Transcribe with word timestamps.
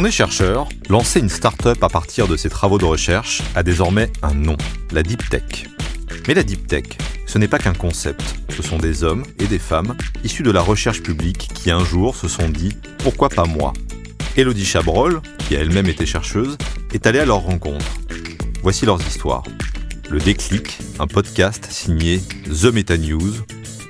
On 0.00 0.04
est 0.04 0.12
chercheur, 0.12 0.68
lancer 0.88 1.18
une 1.18 1.28
start-up 1.28 1.82
à 1.82 1.88
partir 1.88 2.28
de 2.28 2.36
ses 2.36 2.48
travaux 2.48 2.78
de 2.78 2.84
recherche 2.84 3.42
a 3.56 3.64
désormais 3.64 4.12
un 4.22 4.32
nom, 4.32 4.56
la 4.92 5.02
Deep 5.02 5.28
Tech. 5.28 5.66
Mais 6.28 6.34
la 6.34 6.44
Deep 6.44 6.68
Tech, 6.68 6.84
ce 7.26 7.36
n'est 7.36 7.48
pas 7.48 7.58
qu'un 7.58 7.72
concept, 7.72 8.22
ce 8.48 8.62
sont 8.62 8.78
des 8.78 9.02
hommes 9.02 9.24
et 9.40 9.48
des 9.48 9.58
femmes 9.58 9.96
issus 10.22 10.44
de 10.44 10.52
la 10.52 10.60
recherche 10.60 11.02
publique 11.02 11.48
qui 11.52 11.72
un 11.72 11.84
jour 11.84 12.14
se 12.14 12.28
sont 12.28 12.48
dit 12.48 12.76
pourquoi 12.98 13.28
pas 13.28 13.44
moi? 13.44 13.72
Elodie 14.36 14.64
Chabrol, 14.64 15.20
qui 15.48 15.56
a 15.56 15.62
elle-même 15.62 15.88
été 15.88 16.06
chercheuse, 16.06 16.56
est 16.94 17.04
allée 17.08 17.18
à 17.18 17.24
leur 17.24 17.40
rencontre. 17.40 17.98
Voici 18.62 18.86
leurs 18.86 19.04
histoires. 19.04 19.42
Le 20.08 20.20
déclic, 20.20 20.78
un 21.00 21.08
podcast 21.08 21.66
signé 21.72 22.20
The 22.44 22.66
Meta 22.66 22.96
News, 22.96 23.34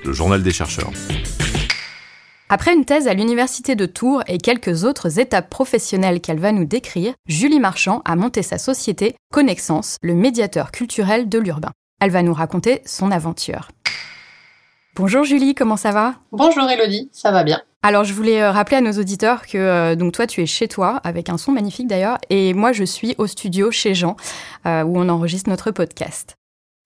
le 0.07 0.13
journal 0.15 0.43
des 0.43 0.53
chercheurs. 0.53 0.91
Après 2.51 2.73
une 2.73 2.87
thèse 2.87 3.09
à 3.09 3.13
l'université 3.13 3.75
de 3.75 3.85
Tours 3.85 4.23
et 4.27 4.39
quelques 4.39 4.85
autres 4.85 5.19
étapes 5.19 5.51
professionnelles 5.51 6.23
qu'elle 6.23 6.41
va 6.41 6.51
nous 6.51 6.65
décrire, 6.65 7.13
Julie 7.27 7.61
Marchand 7.61 8.01
a 8.07 8.17
monté 8.17 8.43
sa 8.43 8.57
société 8.57 9.17
Connexence, 9.31 9.99
le 10.01 10.15
médiateur 10.15 10.73
culturel 10.73 11.29
de 11.29 11.39
l'urbain. 11.39 11.73
Elle 12.01 12.11
va 12.11 12.23
nous 12.23 12.33
raconter 12.33 12.81
son 12.87 13.11
aventure. 13.11 13.69
Bonjour 14.97 15.25
Julie, 15.25 15.55
comment 15.55 15.77
ça 15.77 15.91
va? 15.91 16.15
Bonjour 16.33 16.71
Elodie, 16.71 17.11
ça 17.13 17.33
va 17.33 17.45
bien. 17.45 17.61
Alors 17.83 18.05
je 18.05 18.15
voulais 18.15 18.41
euh, 18.41 18.51
rappeler 18.51 18.79
à 18.79 18.81
nos 18.81 18.93
auditeurs 18.93 19.47
que 19.47 19.59
euh, 19.59 19.95
donc 19.95 20.15
toi 20.15 20.27
tu 20.27 20.41
es 20.41 20.47
chez 20.47 20.69
toi 20.69 21.03
avec 21.05 21.29
un 21.29 21.37
son 21.37 21.53
magnifique 21.53 21.87
d'ailleurs 21.87 22.17
et 22.31 22.55
moi 22.55 22.73
je 22.73 22.85
suis 22.85 23.15
au 23.19 23.27
studio 23.27 23.71
chez 23.71 23.95
Jean 23.95 24.17
euh, 24.65 24.85
où 24.85 24.99
on 24.99 25.11
enregistre 25.11 25.51
notre 25.51 25.71
podcast. 25.71 26.35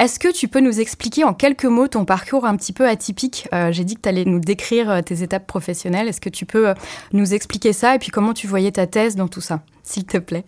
Est-ce 0.03 0.19
que 0.19 0.33
tu 0.33 0.49
peux 0.49 0.59
nous 0.59 0.81
expliquer 0.81 1.23
en 1.23 1.33
quelques 1.33 1.65
mots 1.65 1.87
ton 1.87 2.05
parcours 2.05 2.45
un 2.45 2.57
petit 2.57 2.73
peu 2.73 2.89
atypique? 2.89 3.47
J'ai 3.71 3.85
dit 3.85 3.95
que 3.95 4.01
tu 4.01 4.09
allais 4.09 4.25
nous 4.25 4.41
décrire 4.41 5.01
tes 5.05 5.23
étapes 5.23 5.47
professionnelles. 5.47 6.09
Est-ce 6.09 6.21
que 6.21 6.29
tu 6.29 6.45
peux 6.45 6.75
nous 7.13 7.35
expliquer 7.35 7.73
ça? 7.73 7.95
Et 7.95 8.01
puis 8.01 8.11
comment 8.11 8.35
tu 8.35 8.49
voyais 8.49 8.73
ta 8.73 8.89
thèse 8.89 9.15
dans 9.15 9.29
tout 9.29 9.41
ça, 9.41 9.61
s'il 9.85 10.05
te 10.05 10.19
plaît? 10.19 10.45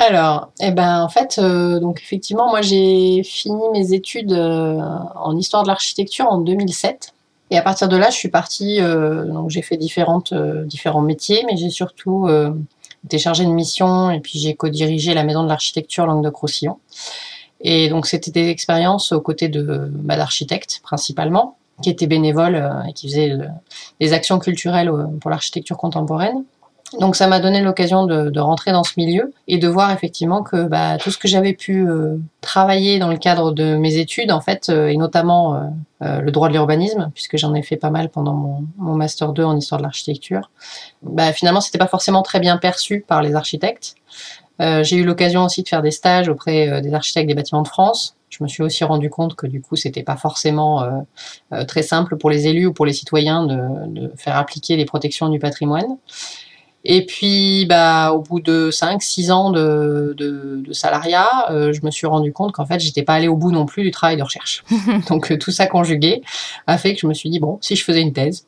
Alors, 0.00 0.50
eh 0.60 0.72
ben, 0.72 1.00
en 1.00 1.08
fait, 1.08 1.38
donc 1.38 2.00
effectivement, 2.00 2.48
moi 2.48 2.60
j'ai 2.60 3.22
fini 3.22 3.62
mes 3.72 3.92
études 3.92 4.32
en 4.32 5.36
histoire 5.36 5.62
de 5.62 5.68
l'architecture 5.68 6.26
en 6.28 6.38
2007. 6.38 7.14
Et 7.50 7.56
à 7.56 7.62
partir 7.62 7.88
de 7.88 7.96
là, 7.96 8.10
je 8.10 8.16
suis 8.16 8.28
partie, 8.28 8.80
euh, 8.80 9.48
j'ai 9.48 9.62
fait 9.62 9.76
différentes, 9.76 10.32
euh, 10.32 10.64
différents 10.64 11.00
métiers, 11.00 11.44
mais 11.46 11.56
j'ai 11.56 11.70
surtout 11.70 12.26
euh, 12.26 12.52
été 13.04 13.18
chargée 13.18 13.44
de 13.44 13.50
mission 13.50 14.10
et 14.10 14.20
puis 14.20 14.38
j'ai 14.38 14.54
co-dirigé 14.54 15.14
la 15.14 15.24
maison 15.24 15.44
de 15.44 15.48
l'architecture 15.48 16.04
Languedoc-Roussillon. 16.06 16.78
Et 17.60 17.88
donc 17.88 18.06
c'était 18.06 18.30
des 18.30 18.48
expériences 18.48 19.12
aux 19.12 19.20
côtés 19.20 19.48
de 19.48 19.90
bah, 19.90 20.16
d'architectes 20.16 20.80
principalement, 20.82 21.56
qui 21.82 21.90
étaient 21.90 22.06
bénévoles 22.06 22.84
et 22.88 22.92
qui 22.92 23.08
faisaient 23.08 23.36
des 24.00 24.12
actions 24.12 24.38
culturelles 24.38 24.90
pour 25.20 25.30
l'architecture 25.30 25.76
contemporaine. 25.76 26.44
Donc 26.98 27.16
ça 27.16 27.26
m'a 27.26 27.38
donné 27.38 27.60
l'occasion 27.60 28.06
de, 28.06 28.40
rentrer 28.40 28.72
dans 28.72 28.84
ce 28.84 28.92
milieu 28.96 29.32
et 29.46 29.58
de 29.58 29.68
voir 29.68 29.90
effectivement 29.90 30.42
que 30.42 30.64
bah, 30.64 30.96
tout 30.96 31.10
ce 31.10 31.18
que 31.18 31.28
j'avais 31.28 31.52
pu 31.52 31.86
euh, 31.86 32.16
travailler 32.40 32.98
dans 32.98 33.08
le 33.08 33.18
cadre 33.18 33.52
de 33.52 33.76
mes 33.76 33.96
études, 33.96 34.32
en 34.32 34.40
fait, 34.40 34.70
euh, 34.70 34.88
et 34.88 34.96
notamment 34.96 35.70
euh, 36.02 36.20
le 36.20 36.30
droit 36.30 36.48
de 36.48 36.54
l'urbanisme, 36.54 37.10
puisque 37.12 37.36
j'en 37.36 37.52
ai 37.54 37.62
fait 37.62 37.76
pas 37.76 37.90
mal 37.90 38.08
pendant 38.08 38.32
mon, 38.32 38.64
mon 38.78 38.94
master 38.94 39.32
2 39.32 39.44
en 39.44 39.56
histoire 39.56 39.78
de 39.78 39.82
l'architecture, 39.82 40.50
bah, 41.02 41.32
finalement 41.32 41.60
c'était 41.60 41.78
pas 41.78 41.88
forcément 41.88 42.22
très 42.22 42.40
bien 42.40 42.56
perçu 42.56 43.04
par 43.06 43.20
les 43.20 43.34
architectes. 43.34 43.94
J'ai 44.58 44.96
eu 44.96 45.04
l'occasion 45.04 45.44
aussi 45.44 45.62
de 45.62 45.68
faire 45.68 45.82
des 45.82 45.90
stages 45.90 46.28
auprès 46.28 46.80
des 46.82 46.92
architectes 46.92 47.28
des 47.28 47.34
bâtiments 47.34 47.62
de 47.62 47.68
France. 47.68 48.16
Je 48.28 48.42
me 48.42 48.48
suis 48.48 48.62
aussi 48.62 48.84
rendu 48.84 49.08
compte 49.08 49.36
que 49.36 49.46
du 49.46 49.60
coup 49.60 49.76
c'était 49.76 50.02
pas 50.02 50.16
forcément 50.16 51.04
très 51.68 51.82
simple 51.82 52.16
pour 52.16 52.28
les 52.28 52.48
élus 52.48 52.66
ou 52.66 52.72
pour 52.72 52.84
les 52.84 52.92
citoyens 52.92 53.46
de, 53.46 53.86
de 53.86 54.12
faire 54.16 54.36
appliquer 54.36 54.76
les 54.76 54.84
protections 54.84 55.28
du 55.28 55.38
patrimoine. 55.38 55.96
Et 56.84 57.04
puis, 57.04 57.66
bah, 57.66 58.12
au 58.12 58.20
bout 58.20 58.40
de 58.40 58.70
5-6 58.70 59.32
ans 59.32 59.50
de, 59.50 60.14
de, 60.16 60.62
de 60.64 60.72
salariat, 60.72 61.50
euh, 61.50 61.72
je 61.72 61.84
me 61.84 61.90
suis 61.90 62.06
rendu 62.06 62.32
compte 62.32 62.52
qu'en 62.52 62.66
fait, 62.66 62.78
j'étais 62.78 63.02
pas 63.02 63.14
allée 63.14 63.28
au 63.28 63.36
bout 63.36 63.50
non 63.50 63.66
plus 63.66 63.82
du 63.82 63.90
travail 63.90 64.16
de 64.16 64.22
recherche. 64.22 64.64
Donc, 65.08 65.30
euh, 65.32 65.38
tout 65.38 65.50
ça 65.50 65.66
conjugué 65.66 66.22
a 66.66 66.78
fait 66.78 66.94
que 66.94 67.00
je 67.00 67.06
me 67.06 67.14
suis 67.14 67.30
dit, 67.30 67.40
bon, 67.40 67.58
si 67.60 67.74
je 67.74 67.84
faisais 67.84 68.00
une 68.00 68.12
thèse. 68.12 68.46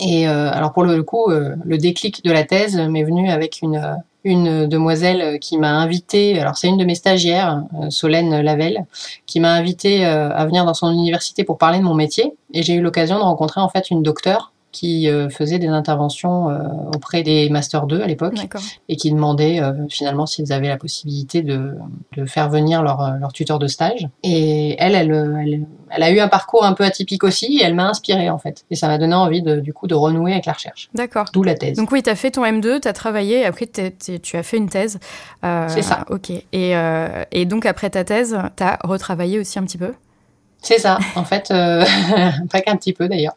Et 0.00 0.28
euh, 0.28 0.50
alors, 0.52 0.72
pour 0.72 0.84
le 0.84 1.02
coup, 1.02 1.28
le 1.30 1.78
déclic 1.78 2.24
de 2.24 2.32
la 2.32 2.44
thèse 2.44 2.76
m'est 2.76 3.04
venu 3.04 3.30
avec 3.30 3.60
une, 3.62 3.96
une 4.24 4.66
demoiselle 4.66 5.38
qui 5.38 5.58
m'a 5.58 5.72
invité, 5.72 6.38
alors 6.38 6.56
c'est 6.56 6.68
une 6.68 6.76
de 6.76 6.84
mes 6.84 6.94
stagiaires, 6.94 7.62
Solène 7.90 8.40
Lavelle, 8.40 8.86
qui 9.26 9.40
m'a 9.40 9.52
invité 9.52 10.04
à 10.04 10.44
venir 10.46 10.64
dans 10.64 10.74
son 10.74 10.92
université 10.92 11.44
pour 11.44 11.58
parler 11.58 11.78
de 11.78 11.84
mon 11.84 11.94
métier. 11.94 12.34
Et 12.52 12.62
j'ai 12.62 12.74
eu 12.74 12.80
l'occasion 12.80 13.16
de 13.16 13.22
rencontrer 13.22 13.60
en 13.60 13.68
fait 13.68 13.90
une 13.90 14.02
docteure 14.02 14.52
qui 14.76 15.08
euh, 15.08 15.30
faisait 15.30 15.58
des 15.58 15.68
interventions 15.68 16.50
euh, 16.50 16.58
auprès 16.94 17.22
des 17.22 17.48
Master 17.48 17.86
2 17.86 18.02
à 18.02 18.06
l'époque 18.06 18.34
et 18.90 18.96
qui 18.96 19.10
demandaient 19.10 19.58
euh, 19.62 19.72
finalement 19.88 20.26
s'ils 20.26 20.52
avaient 20.52 20.68
la 20.68 20.76
possibilité 20.76 21.40
de, 21.40 21.72
de 22.14 22.26
faire 22.26 22.50
venir 22.50 22.82
leur, 22.82 23.16
leur, 23.18 23.32
tuteur 23.32 23.58
de 23.58 23.68
stage. 23.68 24.06
Et 24.22 24.76
elle, 24.78 24.94
elle, 24.94 25.10
elle, 25.10 25.66
elle, 25.88 26.02
a 26.02 26.10
eu 26.10 26.20
un 26.20 26.28
parcours 26.28 26.66
un 26.66 26.74
peu 26.74 26.84
atypique 26.84 27.24
aussi 27.24 27.56
et 27.56 27.64
elle 27.64 27.74
m'a 27.74 27.88
inspirée 27.88 28.28
en 28.28 28.36
fait. 28.36 28.66
Et 28.70 28.74
ça 28.76 28.86
m'a 28.86 28.98
donné 28.98 29.14
envie 29.14 29.40
de, 29.40 29.60
du 29.60 29.72
coup 29.72 29.86
de 29.86 29.94
renouer 29.94 30.32
avec 30.32 30.44
la 30.44 30.52
recherche. 30.52 30.90
D'accord. 30.92 31.24
D'où 31.32 31.42
la 31.42 31.54
thèse. 31.54 31.78
Donc 31.78 31.90
oui, 31.90 32.02
tu 32.02 32.10
as 32.10 32.14
fait 32.14 32.32
ton 32.32 32.44
M2, 32.44 32.80
tu 32.80 32.88
as 32.88 32.92
travaillé, 32.92 33.40
et 33.40 33.46
après 33.46 33.66
tu 33.66 34.36
as 34.36 34.42
fait 34.42 34.56
une 34.58 34.68
thèse. 34.68 34.98
C'est 35.42 35.82
ça. 35.82 36.04
Ok. 36.10 36.30
Et, 36.52 36.74
et 37.32 37.44
donc 37.46 37.64
après 37.64 37.88
ta 37.88 38.04
thèse, 38.04 38.36
tu 38.58 38.62
as 38.62 38.78
retravaillé 38.84 39.38
aussi 39.38 39.58
un 39.58 39.62
petit 39.62 39.78
peu? 39.78 39.94
C'est 40.66 40.78
ça, 40.78 40.98
en 41.14 41.24
fait, 41.24 41.50
euh, 41.50 41.84
pas 42.50 42.60
qu'un 42.60 42.76
petit 42.76 42.92
peu 42.92 43.08
d'ailleurs. 43.08 43.36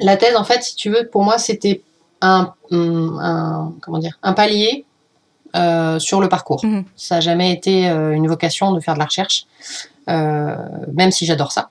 La 0.00 0.16
thèse, 0.16 0.34
en 0.36 0.44
fait, 0.44 0.62
si 0.62 0.74
tu 0.74 0.90
veux, 0.90 1.06
pour 1.06 1.22
moi, 1.22 1.38
c'était 1.38 1.82
un, 2.20 2.54
comment 2.70 3.98
dire, 3.98 4.18
un 4.22 4.32
palier 4.32 4.84
euh, 5.54 5.98
sur 6.00 6.20
le 6.20 6.28
parcours. 6.28 6.64
Mhm. 6.64 6.84
Ça 6.96 7.16
n'a 7.16 7.20
jamais 7.20 7.52
été 7.52 7.88
euh, 7.88 8.12
une 8.12 8.26
vocation 8.26 8.72
de 8.72 8.80
faire 8.80 8.94
de 8.94 8.98
la 8.98 9.04
recherche, 9.04 9.46
même 10.08 11.12
si 11.12 11.24
j'adore 11.24 11.52
ça. 11.52 11.70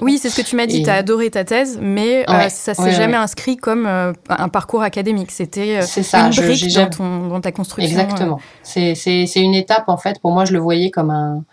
Oui, 0.00 0.18
c'est 0.18 0.30
ce 0.30 0.40
que 0.40 0.46
tu 0.46 0.56
m'as 0.56 0.66
dit. 0.66 0.82
Tu 0.82 0.90
as 0.90 0.94
adoré 0.94 1.30
ta 1.30 1.44
thèse, 1.44 1.78
mais 1.80 2.28
euh, 2.28 2.48
ça 2.48 2.74
s'est 2.74 2.92
jamais 2.92 3.16
inscrit 3.16 3.56
comme 3.56 3.86
euh, 3.86 4.12
un 4.28 4.48
parcours 4.48 4.82
académique. 4.82 5.30
C'était 5.30 5.80
euh, 5.80 6.02
une 6.14 6.30
brique 6.30 6.74
dans, 6.74 7.28
dans, 7.28 7.40
ta 7.40 7.52
construction. 7.52 7.98
Exactement. 7.98 8.40
C'est 8.62 9.26
une 9.36 9.54
étape, 9.54 9.88
en 9.88 9.96
fait. 9.96 10.20
Pour 10.20 10.32
moi, 10.32 10.44
je 10.44 10.52
le 10.52 10.58
voyais 10.58 10.90
comme 10.90 11.10
un, 11.10 11.44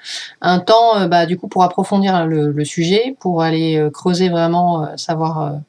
un 0.41 0.59
temps, 0.59 1.07
bah, 1.07 1.25
du 1.25 1.37
coup, 1.37 1.47
pour 1.47 1.63
approfondir 1.63 2.25
le, 2.25 2.51
le 2.51 2.65
sujet, 2.65 3.15
pour 3.19 3.41
aller 3.41 3.89
creuser 3.93 4.29
vraiment, 4.29 4.97
savoir 4.97 5.59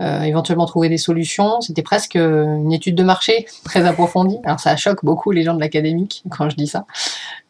euh, 0.00 0.22
éventuellement 0.22 0.66
trouver 0.66 0.88
des 0.88 0.96
solutions. 0.96 1.60
C'était 1.60 1.82
presque 1.82 2.14
une 2.14 2.72
étude 2.72 2.94
de 2.94 3.02
marché 3.02 3.46
très 3.64 3.84
approfondie. 3.84 4.38
Alors 4.44 4.60
ça 4.60 4.76
choque 4.76 5.04
beaucoup 5.04 5.32
les 5.32 5.42
gens 5.42 5.54
de 5.54 5.60
l'académique 5.60 6.22
quand 6.30 6.48
je 6.48 6.54
dis 6.54 6.68
ça, 6.68 6.86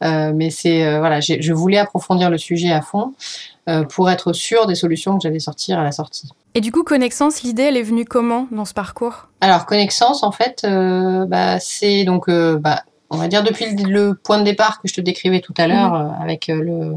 euh, 0.02 0.32
mais 0.34 0.48
c'est 0.48 0.86
euh, 0.86 0.98
voilà, 0.98 1.20
je 1.20 1.52
voulais 1.52 1.76
approfondir 1.76 2.30
le 2.30 2.38
sujet 2.38 2.72
à 2.72 2.80
fond 2.80 3.12
euh, 3.12 3.57
pour 3.90 4.10
être 4.10 4.32
sûr 4.32 4.66
des 4.66 4.74
solutions 4.74 5.16
que 5.16 5.22
j'allais 5.22 5.40
sortir 5.40 5.78
à 5.78 5.84
la 5.84 5.92
sortie. 5.92 6.28
Et 6.54 6.60
du 6.60 6.72
coup, 6.72 6.82
Connexence, 6.82 7.42
l'idée, 7.42 7.64
elle 7.64 7.76
est 7.76 7.82
venue 7.82 8.04
comment 8.04 8.46
dans 8.50 8.64
ce 8.64 8.72
parcours? 8.72 9.28
Alors 9.40 9.66
Connexence, 9.66 10.22
en 10.22 10.32
fait, 10.32 10.64
bah, 10.64 11.60
c'est 11.60 12.04
donc 12.04 12.30
bah, 12.30 12.82
on 13.10 13.16
va 13.16 13.28
dire 13.28 13.42
depuis 13.42 13.74
le 13.76 14.14
point 14.14 14.38
de 14.38 14.44
départ 14.44 14.80
que 14.80 14.88
je 14.88 14.94
te 14.94 15.00
décrivais 15.00 15.40
tout 15.40 15.54
à 15.58 15.66
l'heure 15.66 15.92
mmh. 15.92 16.22
avec 16.22 16.46
le 16.48 16.96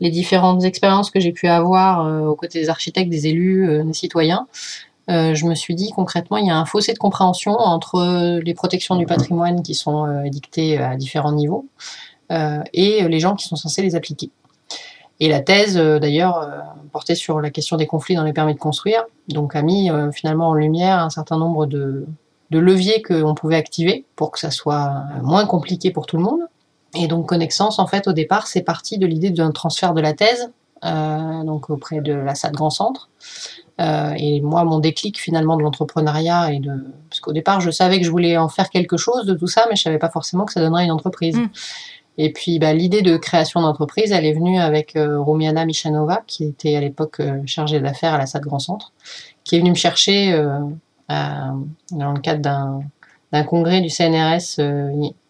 les 0.00 0.10
différentes 0.10 0.64
expériences 0.64 1.10
que 1.10 1.20
j'ai 1.20 1.32
pu 1.32 1.48
avoir 1.48 2.06
euh, 2.06 2.26
aux 2.26 2.36
côtés 2.36 2.60
des 2.60 2.68
architectes, 2.68 3.10
des 3.10 3.26
élus, 3.26 3.68
euh, 3.68 3.84
des 3.84 3.92
citoyens, 3.92 4.46
euh, 5.10 5.34
je 5.34 5.46
me 5.46 5.54
suis 5.54 5.74
dit 5.74 5.90
concrètement, 5.92 6.36
il 6.36 6.46
y 6.46 6.50
a 6.50 6.56
un 6.56 6.64
fossé 6.64 6.92
de 6.92 6.98
compréhension 6.98 7.52
entre 7.52 8.40
les 8.40 8.54
protections 8.54 8.96
du 8.96 9.06
patrimoine 9.06 9.62
qui 9.62 9.74
sont 9.74 10.22
édictées 10.24 10.78
à 10.78 10.96
différents 10.96 11.32
niveaux 11.32 11.66
et 12.30 13.06
les 13.06 13.20
gens 13.20 13.36
qui 13.36 13.46
sont 13.46 13.54
censés 13.54 13.82
les 13.82 13.96
appliquer. 13.96 14.30
Et 15.20 15.28
la 15.28 15.40
thèse, 15.40 15.76
d'ailleurs, 15.76 16.48
portait 16.92 17.14
sur 17.14 17.40
la 17.40 17.50
question 17.50 17.76
des 17.76 17.86
conflits 17.86 18.16
dans 18.16 18.24
les 18.24 18.32
permis 18.32 18.54
de 18.54 18.58
construire, 18.58 19.04
donc 19.28 19.54
a 19.54 19.62
mis 19.62 19.90
finalement 20.12 20.48
en 20.48 20.54
lumière 20.54 20.98
un 20.98 21.10
certain 21.10 21.38
nombre 21.38 21.66
de, 21.66 22.04
de 22.50 22.58
leviers 22.58 23.02
qu'on 23.02 23.34
pouvait 23.34 23.56
activer 23.56 24.04
pour 24.16 24.30
que 24.30 24.38
ça 24.38 24.50
soit 24.50 25.04
moins 25.22 25.46
compliqué 25.46 25.90
pour 25.90 26.06
tout 26.06 26.16
le 26.16 26.22
monde. 26.22 26.40
Et 26.94 27.08
donc 27.08 27.28
Connexence, 27.28 27.78
en 27.78 27.86
fait, 27.86 28.06
au 28.06 28.12
départ, 28.12 28.46
c'est 28.46 28.62
parti 28.62 28.98
de 28.98 29.06
l'idée 29.06 29.30
d'un 29.30 29.50
transfert 29.50 29.94
de 29.94 30.00
la 30.00 30.12
thèse, 30.12 30.52
euh, 30.84 31.42
donc 31.44 31.70
auprès 31.70 32.00
de 32.00 32.12
la 32.12 32.34
SAD 32.34 32.52
Grand 32.52 32.70
Centre. 32.70 33.08
Euh, 33.80 34.12
et 34.16 34.40
moi, 34.40 34.62
mon 34.64 34.78
déclic 34.78 35.20
finalement 35.20 35.56
de 35.56 35.62
l'entrepreneuriat 35.62 36.52
et 36.52 36.60
de 36.60 36.70
parce 37.10 37.18
qu'au 37.20 37.32
départ, 37.32 37.60
je 37.60 37.70
savais 37.72 37.98
que 37.98 38.06
je 38.06 38.10
voulais 38.10 38.36
en 38.36 38.48
faire 38.48 38.70
quelque 38.70 38.96
chose 38.96 39.26
de 39.26 39.34
tout 39.34 39.48
ça, 39.48 39.66
mais 39.68 39.74
je 39.74 39.82
savais 39.82 39.98
pas 39.98 40.10
forcément 40.10 40.44
que 40.44 40.52
ça 40.52 40.60
donnerait 40.60 40.84
une 40.84 40.92
entreprise. 40.92 41.36
Mm. 41.36 41.48
Et 42.16 42.32
puis, 42.32 42.58
bah, 42.58 42.72
l'idée 42.72 43.02
de 43.02 43.16
création 43.16 43.60
d'entreprise, 43.60 44.12
elle 44.12 44.24
est 44.24 44.32
venue 44.32 44.58
avec 44.58 44.96
euh, 44.96 45.20
Romiana 45.20 45.64
Michanova, 45.64 46.22
qui 46.26 46.44
était 46.44 46.76
à 46.76 46.80
l'époque 46.80 47.20
euh, 47.20 47.42
chargée 47.46 47.80
d'affaires 47.80 48.14
à 48.14 48.18
la 48.18 48.26
SAD 48.26 48.42
Grand 48.42 48.60
Centre, 48.60 48.92
qui 49.42 49.56
est 49.56 49.58
venue 49.58 49.70
me 49.70 49.76
chercher 49.76 50.32
euh, 50.32 50.60
à, 51.08 51.52
dans 51.90 52.12
le 52.12 52.20
cadre 52.20 52.40
d'un 52.40 53.44
congrès 53.44 53.80
du 53.80 53.90
CNRS 53.90 54.58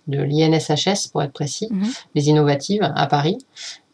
de 0.07 0.23
l'INSHS 0.23 1.09
pour 1.11 1.23
être 1.23 1.33
précis, 1.33 1.69
mhm. 1.71 1.87
les 2.15 2.29
innovatives 2.29 2.93
à 2.95 3.07
Paris, 3.07 3.39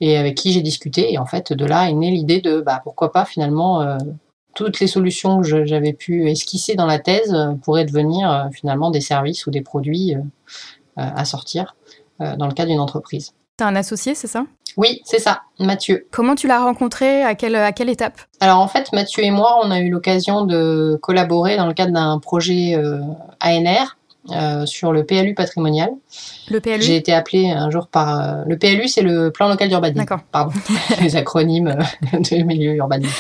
et 0.01 0.17
avec 0.17 0.35
qui 0.37 0.53
j'ai 0.53 0.63
discuté. 0.63 1.13
Et 1.13 1.19
en 1.19 1.27
fait, 1.27 1.53
de 1.53 1.65
là 1.65 1.89
est 1.89 1.93
née 1.93 2.11
l'idée 2.11 2.41
de 2.41 2.61
bah, 2.61 2.81
pourquoi 2.83 3.13
pas 3.13 3.25
finalement 3.25 3.81
euh, 3.83 3.97
toutes 4.55 4.81
les 4.81 4.89
solutions 4.89 5.41
que 5.41 5.65
j'avais 5.65 5.93
pu 5.93 6.29
esquisser 6.29 6.75
dans 6.75 6.87
la 6.87 6.99
thèse 6.99 7.37
pourraient 7.63 7.85
devenir 7.85 8.49
finalement 8.53 8.91
des 8.91 9.01
services 9.01 9.47
ou 9.47 9.53
des 9.53 9.61
produits 9.61 10.17
à 10.97 11.25
sortir 11.25 11.77
dans 12.21 12.47
le 12.47 12.53
cas 12.53 12.67
d'une 12.67 12.81
entreprise. 12.81 13.33
T'as 13.57 13.67
un 13.67 13.77
associé, 13.77 14.15
c'est 14.15 14.27
ça? 14.27 14.47
Oui, 14.77 15.03
c'est 15.05 15.19
ça, 15.19 15.43
Mathieu. 15.59 16.07
Comment 16.11 16.35
tu 16.35 16.47
l'as 16.47 16.63
rencontré? 16.63 17.23
À 17.23 17.35
quelle, 17.35 17.57
à 17.57 17.73
quelle 17.73 17.91
étape? 17.91 18.21
Alors 18.41 18.59
en 18.59 18.69
fait, 18.69 18.93
Mathieu 18.93 19.25
et 19.25 19.31
moi, 19.31 19.59
on 19.63 19.71
a 19.71 19.81
eu 19.81 19.91
l'occasion 19.91 20.45
de 20.45 20.99
collaborer 21.03 21.57
dans 21.57 21.67
le 21.67 21.75
cadre 21.75 21.93
d'un 21.93 22.19
projet 22.19 22.75
euh, 22.75 23.01
ANR 23.43 23.99
euh, 24.31 24.65
sur 24.67 24.93
le 24.93 25.05
PLU 25.05 25.35
patrimonial. 25.35 25.91
Le 26.51 26.61
PLU 26.61 26.83
J'ai 26.83 26.97
été 26.97 27.13
appelée 27.13 27.51
un 27.51 27.71
jour 27.71 27.89
par... 27.89 28.21
Euh, 28.21 28.45
le 28.47 28.57
PLU, 28.57 28.89
c'est 28.89 29.03
le 29.03 29.31
plan 29.31 29.49
local 29.49 29.69
d'urbanisme. 29.69 30.01
D'accord. 30.01 30.21
Pardon, 30.31 30.53
les 31.01 31.17
acronymes 31.17 31.77
de 32.13 32.43
milieu 32.43 32.75
urbanisme. 32.77 33.13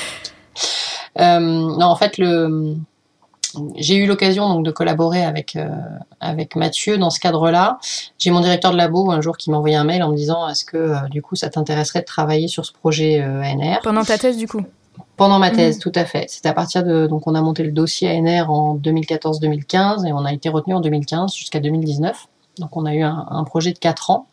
non, 1.18 1.84
en 1.84 1.96
fait, 1.96 2.16
le 2.16 2.76
j'ai 3.76 3.96
eu 3.96 4.06
l'occasion 4.06 4.48
donc 4.48 4.64
de 4.64 4.70
collaborer 4.70 5.24
avec 5.24 5.56
euh, 5.56 5.68
avec 6.20 6.56
Mathieu 6.56 6.98
dans 6.98 7.10
ce 7.10 7.18
cadre-là. 7.18 7.78
J'ai 8.18 8.30
mon 8.30 8.40
directeur 8.40 8.72
de 8.72 8.76
labo 8.76 9.10
un 9.10 9.20
jour 9.20 9.36
qui 9.36 9.50
m'a 9.50 9.56
envoyé 9.56 9.76
un 9.76 9.84
mail 9.84 10.02
en 10.02 10.10
me 10.10 10.16
disant 10.16 10.48
est-ce 10.48 10.64
que 10.64 10.76
euh, 10.76 11.08
du 11.10 11.22
coup 11.22 11.36
ça 11.36 11.48
t'intéresserait 11.50 12.00
de 12.00 12.06
travailler 12.06 12.48
sur 12.48 12.64
ce 12.64 12.72
projet 12.72 13.20
euh, 13.20 13.42
ANR 13.42 13.80
Pendant 13.82 14.04
ta 14.04 14.18
thèse 14.18 14.36
du 14.36 14.46
coup? 14.46 14.62
Pendant 15.16 15.38
ma 15.38 15.50
thèse, 15.50 15.76
mhm. 15.76 15.82
tout 15.82 15.92
à 15.94 16.04
fait. 16.04 16.26
C'est 16.28 16.46
à 16.46 16.52
partir 16.52 16.84
de 16.84 17.06
donc 17.06 17.26
on 17.26 17.34
a 17.34 17.42
monté 17.42 17.62
le 17.62 17.72
dossier 17.72 18.10
ANR 18.10 18.50
en 18.50 18.76
2014-2015 18.76 20.06
et 20.06 20.12
on 20.12 20.24
a 20.24 20.32
été 20.32 20.48
retenu 20.48 20.74
en 20.74 20.80
2015 20.80 21.34
jusqu'à 21.34 21.60
2019. 21.60 22.26
Donc 22.58 22.76
on 22.76 22.84
a 22.84 22.94
eu 22.94 23.02
un, 23.02 23.26
un, 23.30 23.44
projet 23.44 23.72
de 23.72 23.78
quatre 23.78 24.10
ans. 24.10 24.26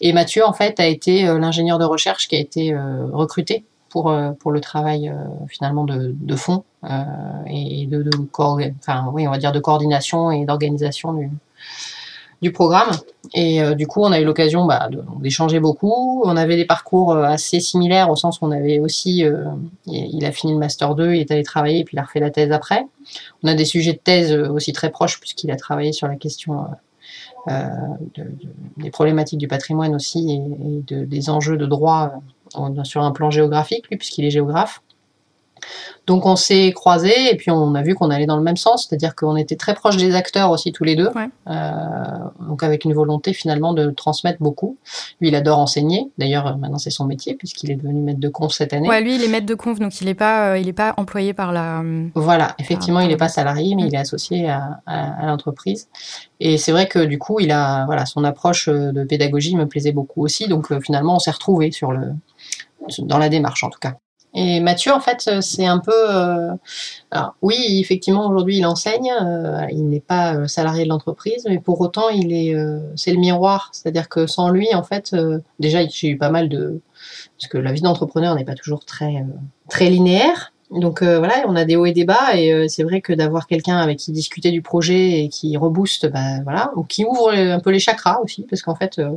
Et 0.00 0.12
Mathieu 0.12 0.46
en 0.46 0.52
fait 0.52 0.78
a 0.80 0.86
été 0.86 1.24
l'ingénieur 1.24 1.78
de 1.78 1.84
recherche 1.84 2.28
qui 2.28 2.36
a 2.36 2.38
été 2.38 2.76
recruté 3.12 3.64
pour, 3.94 4.10
euh, 4.10 4.32
pour 4.32 4.50
le 4.50 4.60
travail 4.60 5.08
euh, 5.08 5.14
finalement 5.46 5.84
de, 5.84 6.34
fond 6.34 6.64
euh, 6.82 7.04
et 7.46 7.86
de, 7.86 8.02
de 8.02 8.10
enfin, 8.80 9.08
oui, 9.12 9.28
on 9.28 9.30
va 9.30 9.38
dire 9.38 9.52
de 9.52 9.60
coordination 9.60 10.32
et 10.32 10.44
d'organisation 10.44 11.12
du, 11.12 11.30
du 12.42 12.50
programme. 12.50 12.90
Et 13.34 13.62
du 13.76 13.86
coup, 13.86 14.02
on 14.02 14.10
a 14.10 14.18
eu 14.18 14.24
l'occasion 14.24 14.64
bah, 14.66 14.88
d'échanger 15.20 15.60
beaucoup. 15.60 16.22
On 16.24 16.36
avait 16.36 16.56
des 16.56 16.64
parcours 16.64 17.14
assez 17.16 17.60
similaires 17.60 18.10
au 18.10 18.16
sens 18.16 18.40
où 18.40 18.46
on 18.46 18.50
avait 18.50 18.80
aussi, 18.80 19.24
il 19.86 20.24
a 20.24 20.32
fini 20.32 20.54
le 20.54 20.58
master 20.58 20.96
2, 20.96 21.14
il 21.14 21.20
est 21.20 21.30
allé 21.30 21.44
travailler 21.44 21.78
et 21.78 21.84
puis 21.84 21.96
il 21.96 22.00
a 22.00 22.02
refait 22.02 22.18
la 22.18 22.30
thèse 22.30 22.50
après. 22.50 22.84
On 23.44 23.48
a 23.48 23.54
des 23.54 23.64
sujets 23.64 23.92
de 23.92 24.00
thèse 24.02 24.32
aussi 24.32 24.72
très 24.72 24.90
proches 24.90 25.20
puisqu'il 25.20 25.52
a 25.52 25.56
travaillé 25.56 25.92
sur 25.92 26.08
la 26.08 26.16
question 26.16 26.66
euh, 27.48 27.68
de, 28.14 28.32
des 28.76 28.90
problématiques 28.90 29.38
du 29.38 29.48
patrimoine 29.48 29.94
aussi 29.94 30.30
et, 30.30 30.34
et 30.34 30.82
de, 30.82 31.04
des 31.04 31.30
enjeux 31.30 31.56
de 31.56 31.66
droit 31.66 32.12
sur 32.84 33.02
un 33.02 33.10
plan 33.10 33.30
géographique, 33.30 33.88
lui, 33.90 33.96
puisqu'il 33.96 34.24
est 34.24 34.30
géographe. 34.30 34.82
Donc 36.06 36.26
on 36.26 36.36
s'est 36.36 36.72
croisés 36.72 37.32
et 37.32 37.36
puis 37.36 37.50
on 37.50 37.74
a 37.74 37.82
vu 37.82 37.94
qu'on 37.94 38.10
allait 38.10 38.26
dans 38.26 38.36
le 38.36 38.42
même 38.42 38.58
sens, 38.58 38.86
c'est-à-dire 38.86 39.14
qu'on 39.14 39.36
était 39.36 39.56
très 39.56 39.74
proches 39.74 39.96
des 39.96 40.14
acteurs 40.14 40.50
aussi 40.50 40.70
tous 40.70 40.84
les 40.84 40.96
deux, 40.96 41.08
euh, 41.48 41.52
donc 42.46 42.62
avec 42.62 42.84
une 42.84 42.92
volonté 42.92 43.32
finalement 43.32 43.72
de 43.72 43.90
transmettre 43.90 44.42
beaucoup. 44.42 44.76
Lui 45.20 45.28
il 45.28 45.34
adore 45.34 45.58
enseigner, 45.58 46.10
d'ailleurs 46.18 46.46
euh, 46.46 46.54
maintenant 46.56 46.78
c'est 46.78 46.90
son 46.90 47.06
métier 47.06 47.34
puisqu'il 47.34 47.70
est 47.70 47.76
devenu 47.76 48.02
maître 48.02 48.20
de 48.20 48.28
conf 48.28 48.52
cette 48.52 48.74
année. 48.74 48.88
Ouais, 48.88 49.00
lui 49.00 49.14
il 49.14 49.24
est 49.24 49.28
maître 49.28 49.46
de 49.46 49.54
conf 49.54 49.78
donc 49.78 49.98
il 50.00 50.04
n'est 50.04 50.14
pas 50.14 50.50
euh, 50.50 50.58
il 50.58 50.68
est 50.68 50.74
pas 50.74 50.92
employé 50.98 51.32
par 51.32 51.52
la. 51.52 51.82
Voilà, 52.14 52.54
effectivement 52.58 53.00
il 53.00 53.08
n'est 53.08 53.16
pas 53.16 53.28
salarié 53.28 53.74
mais 53.74 53.84
il 53.84 53.94
est 53.94 53.98
associé 53.98 54.48
à, 54.48 54.80
à, 54.86 55.26
l'entreprise. 55.26 55.88
Et 56.38 56.58
c'est 56.58 56.72
vrai 56.72 56.86
que 56.86 56.98
du 56.98 57.18
coup 57.18 57.40
il 57.40 57.50
a 57.50 57.86
voilà 57.86 58.04
son 58.04 58.24
approche 58.24 58.68
de 58.68 59.04
pédagogie 59.04 59.56
me 59.56 59.66
plaisait 59.66 59.92
beaucoup 59.92 60.22
aussi, 60.22 60.48
donc 60.48 60.78
finalement 60.80 61.16
on 61.16 61.18
s'est 61.18 61.30
retrouvés 61.30 61.72
sur 61.72 61.92
le 61.92 62.12
dans 62.98 63.16
la 63.16 63.30
démarche 63.30 63.64
en 63.64 63.70
tout 63.70 63.78
cas. 63.78 63.94
Et 64.34 64.58
Mathieu, 64.58 64.92
en 64.92 64.98
fait, 64.98 65.28
euh, 65.28 65.40
c'est 65.40 65.66
un 65.66 65.78
peu. 65.78 65.92
Euh, 65.94 66.50
alors, 67.12 67.36
oui, 67.40 67.78
effectivement, 67.80 68.26
aujourd'hui, 68.26 68.58
il 68.58 68.66
enseigne. 68.66 69.12
Euh, 69.22 69.66
il 69.70 69.88
n'est 69.88 70.00
pas 70.00 70.48
salarié 70.48 70.84
de 70.84 70.88
l'entreprise, 70.88 71.46
mais 71.48 71.60
pour 71.60 71.80
autant, 71.80 72.08
il 72.08 72.32
est. 72.32 72.54
c'est 72.96 73.12
le 73.12 73.18
miroir. 73.18 73.70
C'est-à-dire 73.72 74.08
que 74.08 74.26
sans 74.26 74.50
lui, 74.50 74.74
en 74.74 74.82
fait, 74.82 75.14
déjà, 75.60 75.86
j'ai 75.86 76.08
eu 76.08 76.18
pas 76.18 76.30
mal 76.30 76.48
de. 76.48 76.80
Parce 77.38 77.48
que 77.48 77.58
la 77.58 77.72
vie 77.72 77.82
d'entrepreneur 77.82 78.34
n'est 78.34 78.44
pas 78.44 78.54
toujours 78.54 78.84
très 78.84 79.24
très 79.68 79.88
linéaire. 79.88 80.53
Donc 80.70 81.02
euh, 81.02 81.18
voilà, 81.18 81.44
on 81.46 81.56
a 81.56 81.64
des 81.64 81.76
hauts 81.76 81.86
et 81.86 81.92
des 81.92 82.04
bas 82.04 82.34
et 82.34 82.52
euh, 82.52 82.66
c'est 82.68 82.82
vrai 82.82 83.00
que 83.00 83.12
d'avoir 83.12 83.46
quelqu'un 83.46 83.76
avec 83.76 83.98
qui 83.98 84.12
discuter 84.12 84.50
du 84.50 84.62
projet 84.62 85.20
et 85.20 85.28
qui 85.28 85.56
rebooste, 85.56 86.10
bah, 86.10 86.40
voilà, 86.42 86.72
ou 86.74 86.82
qui 86.82 87.04
ouvre 87.04 87.30
un 87.32 87.60
peu 87.60 87.70
les 87.70 87.78
chakras 87.78 88.18
aussi, 88.22 88.46
parce 88.48 88.62
qu'en 88.62 88.74
fait, 88.74 88.98
euh, 88.98 89.10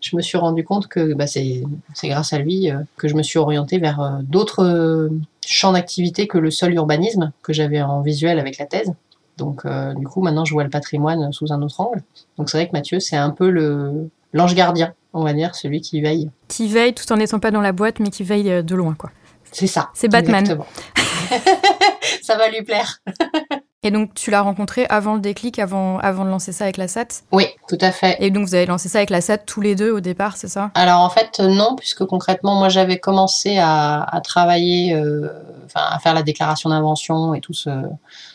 je 0.00 0.14
me 0.14 0.20
suis 0.20 0.36
rendu 0.36 0.62
compte 0.62 0.88
que 0.88 1.14
bah, 1.14 1.26
c'est 1.26 1.64
grâce 2.04 2.32
à 2.32 2.38
lui 2.38 2.70
que 2.96 3.08
je 3.08 3.14
me 3.14 3.22
suis 3.22 3.38
orientée 3.38 3.78
vers 3.78 4.20
d'autres 4.22 5.10
champs 5.44 5.72
d'activité 5.72 6.26
que 6.26 6.38
le 6.38 6.50
seul 6.50 6.74
urbanisme 6.74 7.32
que 7.42 7.52
j'avais 7.52 7.80
en 7.80 8.02
visuel 8.02 8.38
avec 8.38 8.58
la 8.58 8.66
thèse. 8.66 8.92
Donc 9.38 9.64
du 9.96 10.06
coup, 10.06 10.20
maintenant, 10.20 10.44
je 10.44 10.52
vois 10.52 10.64
le 10.64 10.70
patrimoine 10.70 11.32
sous 11.32 11.52
un 11.52 11.62
autre 11.62 11.80
angle. 11.80 12.02
Donc 12.36 12.50
c'est 12.50 12.58
vrai 12.58 12.68
que 12.68 12.72
Mathieu, 12.72 13.00
c'est 13.00 13.16
un 13.16 13.30
peu 13.30 13.50
le 13.50 14.10
l'ange 14.32 14.54
gardien, 14.54 14.94
on 15.12 15.24
va 15.24 15.32
dire, 15.32 15.54
celui 15.54 15.80
qui 15.80 16.00
veille. 16.00 16.30
Qui 16.48 16.68
veille 16.68 16.94
tout 16.94 17.10
en 17.12 17.16
n'étant 17.16 17.40
pas 17.40 17.50
dans 17.50 17.62
la 17.62 17.72
boîte, 17.72 17.98
mais 18.00 18.10
qui 18.10 18.22
veille 18.22 18.62
de 18.62 18.74
loin, 18.74 18.94
quoi. 18.94 19.10
C'est 19.52 19.66
ça. 19.66 19.90
C'est 19.94 20.08
Batman. 20.08 20.44
ça 22.22 22.36
va 22.36 22.48
lui 22.48 22.62
plaire. 22.62 22.98
Et 23.82 23.90
donc, 23.90 24.12
tu 24.12 24.30
l'as 24.30 24.42
rencontré 24.42 24.84
avant 24.90 25.14
le 25.14 25.20
déclic, 25.20 25.58
avant, 25.58 25.98
avant 26.00 26.26
de 26.26 26.30
lancer 26.30 26.52
ça 26.52 26.64
avec 26.64 26.76
la 26.76 26.86
SAT? 26.86 27.22
Oui, 27.32 27.46
tout 27.66 27.78
à 27.80 27.92
fait. 27.92 28.18
Et 28.20 28.30
donc, 28.30 28.46
vous 28.46 28.54
avez 28.54 28.66
lancé 28.66 28.90
ça 28.90 28.98
avec 28.98 29.08
la 29.08 29.22
SAT 29.22 29.38
tous 29.38 29.62
les 29.62 29.74
deux 29.74 29.90
au 29.90 30.00
départ, 30.00 30.36
c'est 30.36 30.48
ça? 30.48 30.70
Alors, 30.74 31.00
en 31.00 31.08
fait, 31.08 31.40
non, 31.40 31.76
puisque 31.76 32.04
concrètement, 32.04 32.56
moi, 32.56 32.68
j'avais 32.68 32.98
commencé 32.98 33.56
à, 33.56 34.02
à 34.02 34.20
travailler, 34.20 34.94
euh, 34.94 35.28
enfin, 35.64 35.80
à 35.90 35.98
faire 35.98 36.12
la 36.12 36.22
déclaration 36.22 36.68
d'invention 36.68 37.32
et 37.32 37.40
tout 37.40 37.54
ce, 37.54 37.70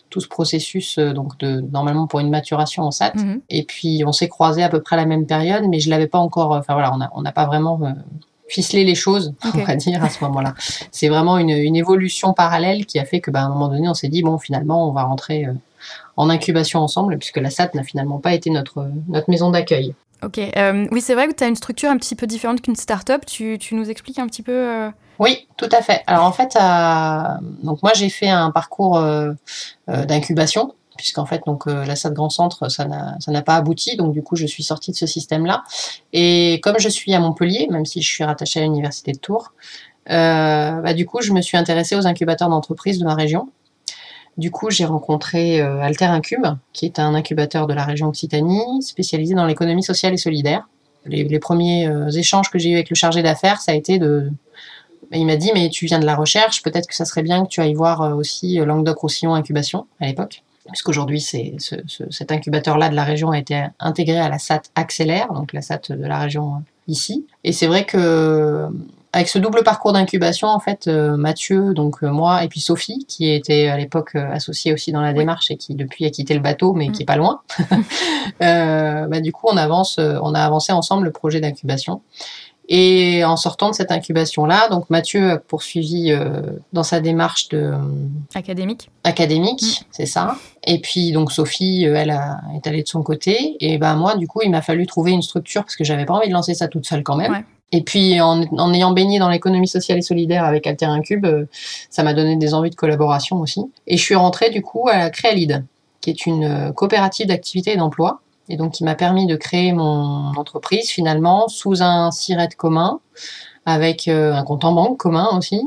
tout 0.09 0.19
ce 0.19 0.27
processus, 0.27 0.97
euh, 0.97 1.13
donc 1.13 1.37
de, 1.37 1.61
normalement 1.71 2.07
pour 2.07 2.21
une 2.21 2.31
maturation 2.31 2.81
en 2.81 2.89
SAT. 2.89 3.13
Mhm. 3.13 3.41
Et 3.49 3.65
puis, 3.65 4.03
on 4.03 4.11
s'est 4.11 4.29
croisés 4.29 4.63
à 4.63 4.69
peu 4.69 4.81
près 4.81 4.95
à 4.95 4.97
la 4.97 5.05
même 5.05 5.27
période, 5.27 5.65
mais 5.69 5.79
je 5.79 5.91
l'avais 5.91 6.07
pas 6.07 6.17
encore, 6.17 6.53
enfin 6.53 6.73
voilà, 6.73 6.91
on 7.13 7.21
n'a 7.21 7.31
pas 7.31 7.45
vraiment 7.45 7.79
euh, 7.83 7.91
ficeler 8.47 8.83
les 8.83 8.95
choses, 8.95 9.33
on 9.53 9.63
va 9.63 9.75
dire, 9.75 10.03
à 10.03 10.09
ce 10.09 10.23
moment-là. 10.23 10.53
C'est 10.91 11.09
vraiment 11.09 11.37
une, 11.37 11.49
une, 11.49 11.75
évolution 11.75 12.33
parallèle 12.33 12.85
qui 12.85 12.99
a 12.99 13.05
fait 13.05 13.19
que, 13.19 13.31
bah, 13.31 13.41
à 13.41 13.45
un 13.45 13.49
moment 13.49 13.67
donné, 13.67 13.87
on 13.89 13.93
s'est 13.93 14.07
dit, 14.07 14.21
bon, 14.21 14.37
finalement, 14.37 14.89
on 14.89 14.91
va 14.91 15.03
rentrer 15.03 15.45
euh, 15.45 15.53
en 16.15 16.29
incubation 16.29 16.79
ensemble, 16.79 17.17
puisque 17.17 17.37
la 17.37 17.49
SAT 17.49 17.71
n'a 17.73 17.83
finalement 17.83 18.19
pas 18.19 18.33
été 18.33 18.49
notre, 18.49 18.89
notre 19.07 19.29
maison 19.29 19.51
d'accueil. 19.51 19.93
Ok, 20.23 20.39
euh, 20.39 20.87
oui, 20.91 21.01
c'est 21.01 21.13
vrai 21.13 21.27
que 21.27 21.33
tu 21.33 21.43
as 21.43 21.47
une 21.47 21.55
structure 21.55 21.89
un 21.89 21.97
petit 21.97 22.15
peu 22.15 22.25
différente 22.25 22.61
qu'une 22.61 22.75
start-up. 22.75 23.25
Tu, 23.25 23.57
tu, 23.59 23.75
nous 23.75 23.89
expliques 23.89 24.19
un 24.19 24.27
petit 24.27 24.41
peu 24.41 24.53
euh, 24.53 24.89
Oui, 25.19 25.47
tout 25.57 25.69
à 25.71 25.81
fait. 25.81 26.03
Alors 26.07 26.23
en 26.23 26.31
fait, 26.31 26.57
donc 27.63 27.83
moi 27.83 27.91
j'ai 27.93 28.09
fait 28.09 28.29
un 28.29 28.49
parcours 28.49 28.99
d'incubation 29.87 30.73
puisqu'en 30.97 31.25
fait 31.25 31.43
donc 31.45 31.67
euh, 31.67 31.85
la 31.85 31.95
SAD 31.95 32.13
Grand 32.13 32.29
Centre 32.29 32.69
ça 32.69 32.85
n'a 32.85 33.41
pas 33.41 33.55
abouti. 33.55 33.95
Donc 33.95 34.13
du 34.13 34.23
coup 34.23 34.35
je 34.35 34.45
suis 34.45 34.63
sortie 34.63 34.91
de 34.91 34.95
ce 34.95 35.05
système 35.05 35.45
là 35.45 35.63
et 36.13 36.59
comme 36.63 36.79
je 36.79 36.89
suis 36.89 37.13
à 37.13 37.19
Montpellier 37.19 37.67
même 37.71 37.85
si 37.85 38.01
je 38.01 38.07
suis 38.07 38.23
rattachée 38.23 38.59
à 38.59 38.63
l'université 38.63 39.11
de 39.11 39.19
Tours 39.19 39.53
euh, 40.09 40.81
bah, 40.81 40.93
du 40.93 41.05
coup 41.05 41.21
je 41.21 41.33
me 41.33 41.41
suis 41.41 41.57
intéressée 41.57 41.95
aux 41.95 42.05
incubateurs 42.05 42.49
d'entreprises 42.49 42.99
de 42.99 43.05
ma 43.05 43.15
région. 43.15 43.49
Du 44.37 44.51
coup 44.51 44.69
j'ai 44.69 44.85
rencontré 44.85 45.61
euh, 45.61 45.79
Alter 45.79 46.05
Incube 46.05 46.45
qui 46.73 46.85
est 46.85 46.99
un 46.99 47.15
incubateur 47.15 47.67
de 47.67 47.73
la 47.73 47.85
région 47.85 48.07
Occitanie 48.07 48.81
spécialisé 48.81 49.33
dans 49.33 49.45
l'économie 49.45 49.83
sociale 49.83 50.13
et 50.13 50.17
solidaire. 50.17 50.67
Les, 51.05 51.23
les 51.23 51.39
premiers 51.39 51.87
euh, 51.87 52.09
échanges 52.09 52.49
que 52.49 52.59
j'ai 52.59 52.71
eu 52.71 52.73
avec 52.73 52.89
le 52.89 52.95
chargé 52.95 53.21
d'affaires 53.21 53.61
ça 53.61 53.71
a 53.71 53.75
été 53.75 53.99
de 53.99 54.31
il 55.11 55.25
m'a 55.27 55.35
dit 55.35 55.51
mais 55.53 55.69
tu 55.69 55.85
viens 55.85 55.99
de 55.99 56.05
la 56.05 56.15
recherche 56.15 56.63
peut-être 56.63 56.87
que 56.87 56.95
ça 56.95 57.05
serait 57.05 57.21
bien 57.21 57.45
que 57.45 57.49
tu 57.49 57.61
ailles 57.61 57.75
voir 57.75 58.17
aussi 58.17 58.57
Languedoc-Roussillon 58.57 59.35
Incubation 59.35 59.85
à 59.99 60.07
l'époque 60.07 60.41
puisqu'aujourd'hui 60.67 61.21
ce, 61.21 61.37
cet 62.09 62.31
incubateur-là 62.31 62.89
de 62.89 62.95
la 62.95 63.03
région 63.03 63.31
a 63.31 63.39
été 63.39 63.65
intégré 63.79 64.17
à 64.17 64.29
la 64.29 64.39
SAT 64.39 64.63
Accélère, 64.75 65.31
donc 65.33 65.53
la 65.53 65.61
SAT 65.61 65.91
de 65.91 66.05
la 66.05 66.19
région 66.19 66.55
euh, 66.55 66.59
ici. 66.87 67.25
Et 67.43 67.51
c'est 67.51 67.67
vrai 67.67 67.85
que 67.85 68.67
avec 69.13 69.29
ce 69.29 69.39
double 69.39 69.63
parcours 69.63 69.93
d'incubation, 69.93 70.49
en 70.49 70.59
fait, 70.59 70.87
euh, 70.87 71.15
Mathieu, 71.15 71.73
donc 71.73 72.03
euh, 72.03 72.09
moi, 72.09 72.43
et 72.43 72.49
puis 72.49 72.59
Sophie, 72.59 73.05
qui 73.07 73.31
était 73.31 73.67
à 73.67 73.77
l'époque 73.77 74.15
associée 74.15 74.73
aussi 74.73 74.91
dans 74.91 74.99
la 74.99 75.13
démarche 75.13 75.51
et 75.51 75.55
qui 75.55 75.75
depuis 75.75 76.05
a 76.05 76.09
quitté 76.09 76.33
le 76.33 76.41
bateau, 76.41 76.73
mais 76.73 76.89
qui 76.89 77.03
est 77.03 77.05
pas 77.05 77.15
loin. 77.15 77.41
bah, 78.39 79.21
du 79.21 79.31
coup, 79.31 79.47
on 79.49 79.55
avance, 79.55 79.99
on 79.99 80.33
a 80.33 80.41
avancé 80.41 80.73
ensemble 80.73 81.05
le 81.05 81.11
projet 81.11 81.39
d'incubation. 81.39 82.01
Et 82.67 83.23
en 83.23 83.37
sortant 83.37 83.69
de 83.69 83.75
cette 83.75 83.91
incubation-là, 83.91 84.69
donc 84.69 84.89
Mathieu 84.89 85.31
a 85.31 85.37
poursuivi 85.37 86.11
euh, 86.11 86.41
dans 86.73 86.83
sa 86.83 86.99
démarche 86.99 87.49
de 87.49 87.73
académique. 88.33 88.89
Académique, 89.03 89.61
mm. 89.61 89.85
c'est 89.91 90.07
ça. 90.07 90.35
Et 90.65 90.79
puis 90.79 91.11
donc 91.11 91.31
Sophie, 91.31 91.85
euh, 91.85 91.95
elle 91.95 92.09
a, 92.09 92.39
est 92.55 92.65
allée 92.65 92.81
de 92.81 92.87
son 92.87 93.03
côté. 93.03 93.55
Et 93.59 93.77
ben 93.77 93.95
moi, 93.95 94.15
du 94.15 94.27
coup, 94.27 94.41
il 94.43 94.49
m'a 94.49 94.63
fallu 94.63 94.87
trouver 94.87 95.11
une 95.11 95.21
structure 95.21 95.61
parce 95.61 95.75
que 95.75 95.83
j'avais 95.83 96.05
pas 96.05 96.15
envie 96.15 96.27
de 96.27 96.33
lancer 96.33 96.55
ça 96.55 96.67
toute 96.67 96.87
seule 96.87 97.03
quand 97.03 97.15
même. 97.15 97.43
Et 97.71 97.83
puis 97.83 98.19
en, 98.19 98.43
en, 98.43 98.73
ayant 98.73 98.91
baigné 98.91 99.19
dans 99.19 99.29
l'économie 99.29 99.67
sociale 99.67 99.99
et 99.99 100.03
solidaire 100.03 100.43
avec 100.43 100.65
Alter 100.65 100.85
Incube, 100.85 101.25
euh, 101.25 101.45
ça 101.91 102.01
m'a 102.01 102.15
donné 102.15 102.35
des 102.35 102.55
envies 102.55 102.71
de 102.71 102.75
collaboration 102.75 103.37
aussi. 103.37 103.61
Et 103.85 103.97
je 103.97 104.01
suis 104.01 104.15
rentrée 104.15 104.49
du 104.49 104.63
coup 104.63 104.87
à 104.89 104.97
la 104.97 105.09
Créalide, 105.11 105.65
qui 106.01 106.09
est 106.09 106.25
une 106.25 106.73
coopérative 106.73 107.27
d'activité 107.27 107.73
et 107.73 107.77
d'emploi 107.77 108.21
et 108.49 108.57
donc 108.57 108.73
qui 108.73 108.83
m'a 108.83 108.95
permis 108.95 109.27
de 109.27 109.35
créer 109.35 109.73
mon 109.73 110.33
entreprise 110.35 110.89
finalement 110.89 111.47
sous 111.47 111.81
un 111.81 112.11
siret 112.11 112.49
commun 112.57 112.99
avec 113.65 114.07
un 114.07 114.43
compte 114.43 114.63
en 114.63 114.73
banque 114.73 114.97
commun 114.97 115.27
aussi, 115.35 115.59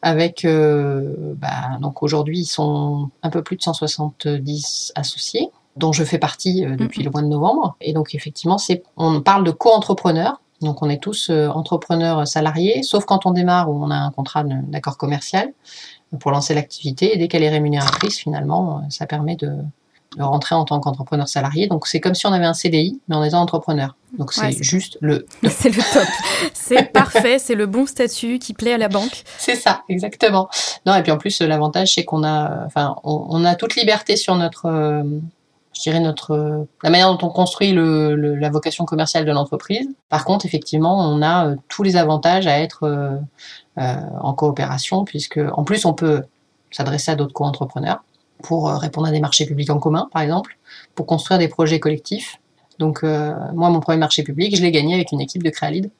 avec 0.00 0.46
bah, 0.46 1.78
donc 1.78 2.02
aujourd'hui 2.02 2.40
ils 2.40 2.46
sont 2.46 3.10
un 3.22 3.28
peu 3.28 3.42
plus 3.42 3.56
de 3.56 3.62
170 3.62 4.92
associés 4.94 5.50
dont 5.76 5.92
je 5.92 6.04
fais 6.04 6.18
partie 6.18 6.62
depuis 6.62 7.02
mm-hmm. 7.02 7.04
le 7.04 7.10
mois 7.10 7.22
de 7.22 7.26
novembre. 7.26 7.76
Et 7.82 7.92
donc 7.92 8.14
effectivement, 8.14 8.56
c'est 8.56 8.82
on 8.96 9.20
parle 9.20 9.44
de 9.44 9.50
co-entrepreneurs. 9.50 10.40
Donc 10.62 10.82
on 10.82 10.88
est 10.88 11.02
tous 11.02 11.30
entrepreneurs 11.30 12.26
salariés, 12.26 12.82
sauf 12.82 13.04
quand 13.04 13.26
on 13.26 13.32
démarre 13.32 13.70
où 13.70 13.84
on 13.84 13.90
a 13.90 13.96
un 13.96 14.10
contrat 14.10 14.44
d'accord 14.44 14.96
commercial 14.96 15.52
pour 16.20 16.30
lancer 16.30 16.54
l'activité. 16.54 17.14
Et 17.14 17.18
dès 17.18 17.28
qu'elle 17.28 17.42
est 17.42 17.50
rémunératrice, 17.50 18.18
finalement, 18.18 18.82
ça 18.88 19.06
permet 19.06 19.36
de, 19.36 19.50
rentrer 20.18 20.54
en 20.54 20.64
tant 20.64 20.80
qu'entrepreneur 20.80 21.28
salarié. 21.28 21.66
Donc 21.66 21.86
c'est 21.86 22.00
comme 22.00 22.14
si 22.14 22.26
on 22.26 22.32
avait 22.32 22.44
un 22.44 22.54
CDI, 22.54 23.00
mais 23.08 23.16
en 23.16 23.24
étant 23.24 23.40
entrepreneur. 23.40 23.96
Donc 24.18 24.32
c'est 24.32 24.62
juste 24.62 24.96
le. 25.00 25.26
C'est 25.48 25.70
le 25.70 25.82
top. 25.92 26.08
c'est 26.52 26.84
parfait. 26.92 27.38
C'est 27.38 27.54
le 27.54 27.66
bon 27.66 27.86
statut 27.86 28.38
qui 28.38 28.54
plaît 28.54 28.74
à 28.74 28.78
la 28.78 28.88
banque. 28.88 29.24
C'est 29.38 29.56
ça, 29.56 29.82
exactement. 29.88 30.48
Non 30.86 30.94
et 30.94 31.02
puis 31.02 31.10
en 31.10 31.18
plus 31.18 31.40
l'avantage 31.40 31.94
c'est 31.94 32.04
qu'on 32.04 32.22
a, 32.24 32.64
enfin, 32.66 32.96
on, 33.02 33.44
a 33.44 33.54
toute 33.54 33.74
liberté 33.76 34.16
sur 34.16 34.36
notre, 34.36 34.66
euh, 34.66 35.02
je 35.74 35.80
dirais 35.82 36.00
notre, 36.00 36.66
la 36.82 36.90
manière 36.90 37.14
dont 37.14 37.26
on 37.26 37.30
construit 37.30 37.72
le, 37.72 38.14
la 38.14 38.50
vocation 38.50 38.84
commerciale 38.84 39.24
de 39.24 39.32
l'entreprise. 39.32 39.88
Par 40.08 40.24
contre, 40.24 40.46
effectivement, 40.46 41.00
on 41.00 41.22
a 41.22 41.48
euh, 41.48 41.56
tous 41.68 41.82
les 41.82 41.96
avantages 41.96 42.46
à 42.46 42.60
être 42.60 42.84
euh, 42.84 43.96
en 44.20 44.32
coopération, 44.34 45.04
puisque 45.04 45.40
en 45.52 45.64
plus 45.64 45.84
on 45.84 45.94
peut 45.94 46.22
s'adresser 46.70 47.10
à 47.10 47.16
d'autres 47.16 47.32
co-entrepreneurs 47.32 48.02
pour 48.42 48.68
euh, 48.68 48.76
répondre 48.76 49.06
à 49.06 49.10
des 49.10 49.20
marchés 49.20 49.46
publics 49.46 49.70
en 49.70 49.78
commun, 49.78 50.08
par 50.12 50.22
exemple, 50.22 50.58
pour 50.94 51.06
construire 51.06 51.38
des 51.38 51.48
projets 51.48 51.80
collectifs. 51.80 52.38
Donc 52.78 53.04
euh, 53.04 53.34
moi, 53.54 53.70
mon 53.70 53.80
premier 53.80 53.98
marché 53.98 54.22
public, 54.22 54.56
je 54.56 54.62
l'ai 54.62 54.72
gagné 54.72 54.94
avec 54.94 55.12
une 55.12 55.20
équipe 55.20 55.42
de 55.42 55.50
Créalide. 55.50 55.90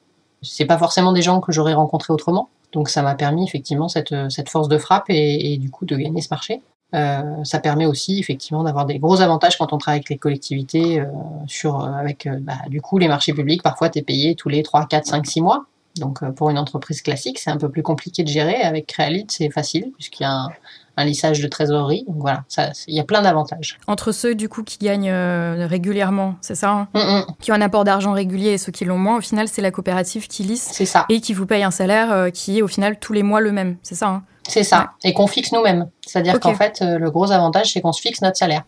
C'est 0.41 0.65
pas 0.65 0.77
forcément 0.77 1.13
des 1.13 1.21
gens 1.21 1.39
que 1.39 1.51
j'aurais 1.51 1.73
rencontrés 1.73 2.13
autrement. 2.13 2.49
Donc 2.71 2.89
ça 2.89 3.01
m'a 3.01 3.15
permis 3.15 3.45
effectivement 3.45 3.87
cette, 3.87 4.13
cette 4.29 4.49
force 4.49 4.67
de 4.67 4.77
frappe 4.77 5.05
et, 5.09 5.57
du 5.57 5.69
coup 5.69 5.85
de 5.85 5.95
gagner 5.95 6.21
ce 6.21 6.27
marché. 6.29 6.61
Euh, 6.93 7.43
ça 7.43 7.59
permet 7.59 7.85
aussi 7.85 8.19
effectivement 8.19 8.63
d'avoir 8.63 8.85
des 8.85 8.99
gros 8.99 9.21
avantages 9.21 9.57
quand 9.57 9.73
on 9.73 9.77
travaille 9.77 9.99
avec 9.99 10.09
les 10.09 10.17
collectivités 10.17 10.99
euh, 10.99 11.05
sur 11.47 11.83
avec 11.83 12.27
bah, 12.41 12.53
du 12.67 12.81
coup 12.81 12.97
les 12.97 13.07
marchés 13.07 13.33
publics. 13.33 13.63
Parfois, 13.63 13.89
tu 13.89 13.99
es 13.99 14.01
payé 14.01 14.35
tous 14.35 14.49
les 14.49 14.61
3, 14.61 14.85
4, 14.85 15.05
5, 15.05 15.25
6 15.25 15.41
mois. 15.41 15.65
Donc 15.95 16.29
pour 16.31 16.49
une 16.49 16.57
entreprise 16.57 17.01
classique, 17.01 17.39
c'est 17.39 17.49
un 17.49 17.57
peu 17.57 17.69
plus 17.69 17.81
compliqué 17.81 18.23
de 18.23 18.27
gérer. 18.27 18.61
Avec 18.61 18.87
Créalide, 18.87 19.31
c'est 19.31 19.49
facile 19.49 19.91
puisqu'il 19.93 20.23
y 20.23 20.25
a 20.25 20.33
un, 20.33 20.49
un 20.97 21.05
lissage 21.05 21.41
de 21.41 21.47
trésorerie. 21.47 22.05
Donc 22.07 22.17
voilà, 22.19 22.43
il 22.87 22.95
y 22.95 22.99
a 22.99 23.03
plein 23.03 23.21
d'avantages. 23.21 23.77
Entre 23.87 24.11
ceux 24.11 24.35
du 24.35 24.49
coup 24.49 24.63
qui 24.63 24.77
gagnent 24.77 25.09
euh, 25.09 25.67
régulièrement, 25.69 26.35
c'est 26.41 26.55
ça 26.55 26.71
hein 26.71 26.87
mm, 26.93 26.99
mm. 26.99 27.25
Qui 27.41 27.51
ont 27.51 27.55
un 27.55 27.61
apport 27.61 27.83
d'argent 27.83 28.13
régulier 28.13 28.51
et 28.51 28.57
ceux 28.57 28.71
qui 28.71 28.85
l'ont 28.85 28.97
moins, 28.97 29.17
au 29.17 29.21
final, 29.21 29.47
c'est 29.47 29.61
la 29.61 29.71
coopérative 29.71 30.27
qui 30.27 30.43
lisse. 30.43 30.69
C'est 30.71 30.85
ça. 30.85 31.05
Et 31.09 31.21
qui 31.21 31.33
vous 31.33 31.45
paye 31.45 31.63
un 31.63 31.71
salaire 31.71 32.11
euh, 32.11 32.29
qui 32.29 32.59
est 32.59 32.61
au 32.61 32.67
final 32.67 32.99
tous 32.99 33.13
les 33.13 33.23
mois 33.23 33.41
le 33.41 33.51
même. 33.51 33.77
C'est 33.83 33.95
ça 33.95 34.07
hein 34.07 34.23
c'est 34.47 34.63
ça, 34.63 34.91
et 35.03 35.11
qu'on 35.11 35.25
fixe 35.25 35.51
nous-mêmes. 35.53 35.89
C'est-à-dire 36.05 36.39
qu'en 36.39 36.53
fait, 36.53 36.83
euh, 36.83 36.99
le 36.99 37.09
gros 37.09 37.31
avantage, 37.31 37.73
c'est 37.73 37.81
qu'on 37.81 37.93
se 37.93 37.99
fixe 37.99 38.21
notre 38.21 38.37
salaire. 38.37 38.63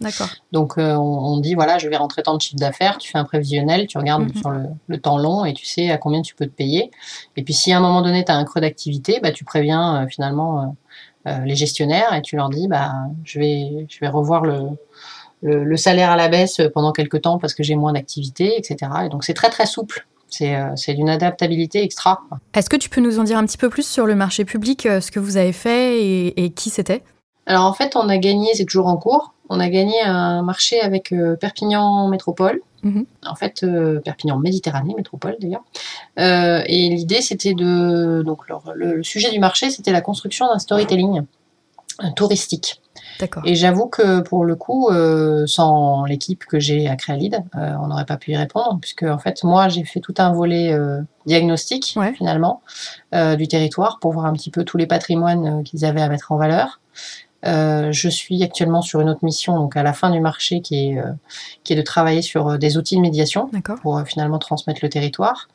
Donc, 0.51 0.73
on, 0.79 1.37
dit, 1.37 1.53
voilà, 1.53 1.77
je 1.77 1.87
vais 1.87 1.97
rentrer 1.97 2.23
tant 2.23 2.35
de 2.35 2.41
chiffre 2.41 2.55
d'affaires, 2.55 2.97
tu 2.97 3.11
fais 3.11 3.19
un 3.19 3.25
prévisionnel, 3.25 3.85
tu 3.85 3.99
regardes 3.99 4.23
mm, 4.23 4.39
sur 4.39 4.49
le, 4.49 4.97
temps 4.97 5.19
long 5.19 5.45
et 5.45 5.53
tu 5.53 5.67
sais 5.67 5.91
à 5.91 5.99
combien 5.99 6.23
tu 6.23 6.33
peux 6.33 6.47
te 6.47 6.51
payer. 6.51 6.89
Et 7.35 7.43
puis, 7.43 7.53
si 7.53 7.71
à 7.73 7.77
un 7.77 7.79
moment 7.79 8.01
donné, 8.01 8.25
tu 8.25 8.31
as 8.31 8.35
un 8.35 8.43
creux 8.43 8.59
d'activité, 8.59 9.19
bah, 9.21 9.31
tu 9.31 9.45
préviens 9.45 10.07
finalement 10.09 10.75
les 11.45 11.55
gestionnaires 11.55 12.13
et 12.13 12.21
tu 12.21 12.35
leur 12.35 12.49
dis 12.49 12.67
bah 12.67 12.91
je 13.23 13.39
vais 13.39 13.85
je 13.89 13.99
vais 13.99 14.07
revoir 14.07 14.43
le, 14.43 14.61
le, 15.41 15.77
salaire 15.77 16.11
à 16.11 16.15
la 16.15 16.27
baisse 16.27 16.61
pendant 16.73 16.91
quelques 16.91 17.21
temps 17.21 17.37
parce 17.37 17.53
que 17.53 17.63
j'ai 17.63 17.75
moins 17.75 17.93
d'activité, 17.93 18.57
etc. 18.57 18.91
Et 19.05 19.09
donc 19.09 19.23
c'est 19.23 19.33
très 19.33 19.49
très 19.49 19.65
souple. 19.65 20.07
C'est 20.29 20.55
euh, 20.55 20.73
d'une 20.89 21.09
adaptabilité 21.09 21.83
extra. 21.83 22.21
Est-ce 22.53 22.69
que 22.69 22.75
tu 22.75 22.89
peux 22.89 22.99
nous 22.99 23.19
en 23.19 23.23
dire 23.23 23.37
un 23.37 23.45
petit 23.45 23.57
peu 23.57 23.69
plus 23.69 23.87
sur 23.87 24.05
le 24.05 24.15
marché 24.15 24.43
public, 24.43 24.85
euh, 24.85 24.99
ce 24.99 25.09
que 25.09 25.19
vous 25.19 25.37
avez 25.37 25.53
fait 25.53 26.33
et 26.35 26.49
qui 26.51 26.69
c'était? 26.69 27.03
Alors 27.47 27.63
en 27.63 27.73
fait, 27.73 27.95
on 27.95 28.09
a 28.09 28.17
gagné, 28.17 28.53
c'est 28.53 28.65
toujours 28.65 28.87
en 28.87 28.97
cours, 28.97 29.33
on 29.49 29.59
a 29.59 29.69
gagné 29.69 30.01
un 30.01 30.41
marché 30.41 30.81
avec 30.81 31.13
Perpignan 31.39 32.07
Métropole 32.07 32.61
Mhm. 32.83 33.05
En 33.25 33.35
fait, 33.35 33.63
euh, 33.63 33.99
Perpignan 34.01 34.37
Méditerranée, 34.37 34.93
métropole 34.95 35.35
d'ailleurs. 35.39 35.63
Euh, 36.19 36.61
et 36.65 36.89
l'idée, 36.89 37.21
c'était 37.21 37.53
de. 37.53 38.23
Donc, 38.25 38.41
le, 38.75 39.03
sujet 39.03 39.31
du 39.31 39.39
marché, 39.39 39.69
c'était 39.69 39.91
la 39.91 40.01
construction 40.01 40.47
d'un 40.47 40.59
storytelling 40.59 41.23
touristique. 42.15 42.81
Et 43.45 43.55
j'avoue 43.55 43.87
que 43.87 44.19
pour 44.19 44.45
le 44.45 44.55
coup, 44.55 44.89
euh, 44.89 45.47
sans 45.47 46.05
l'équipe 46.05 46.45
que 46.45 46.59
j'ai 46.59 46.87
à 46.87 46.95
Créalide, 46.95 47.43
on 47.55 47.87
n'aurait 47.87 48.05
pas 48.05 48.17
pu 48.17 48.31
y 48.31 48.37
répondre, 48.37 48.77
puisque 48.79 49.03
en 49.03 49.17
fait, 49.17 49.43
moi, 49.43 49.69
j'ai 49.69 49.83
fait 49.83 49.99
tout 49.99 50.13
un 50.19 50.31
volet 50.31 50.77
diagnostic 51.25 51.97
finalement 52.15 52.61
du 53.11 53.47
territoire 53.47 53.97
pour 53.99 54.11
voir 54.11 54.27
un 54.27 54.33
petit 54.33 54.51
peu 54.51 54.63
tous 54.63 54.77
les 54.77 54.85
patrimoines 54.85 55.63
qu'ils 55.63 55.85
avaient 55.85 56.01
à 56.01 56.09
mettre 56.09 56.31
en 56.31 56.37
valeur. 56.37 56.79
Euh, 57.45 57.91
je 57.91 58.09
suis 58.09 58.43
actuellement 58.43 58.81
sur 58.81 58.99
une 58.99 59.09
autre 59.09 59.23
mission, 59.23 59.55
donc 59.55 59.77
à 59.77 59.83
la 59.83 59.93
fin 59.93 60.09
du 60.09 60.19
marché, 60.19 60.61
qui 60.61 60.89
est, 60.89 60.97
euh, 60.97 61.11
qui 61.63 61.73
est 61.73 61.75
de 61.75 61.81
travailler 61.81 62.21
sur 62.21 62.47
euh, 62.47 62.57
des 62.57 62.77
outils 62.77 62.95
de 62.95 63.01
médiation 63.01 63.49
pour 63.81 64.01
finalement 64.01 64.39
transmettre 64.39 64.79
le 64.83 64.89
territoire. 64.89 65.47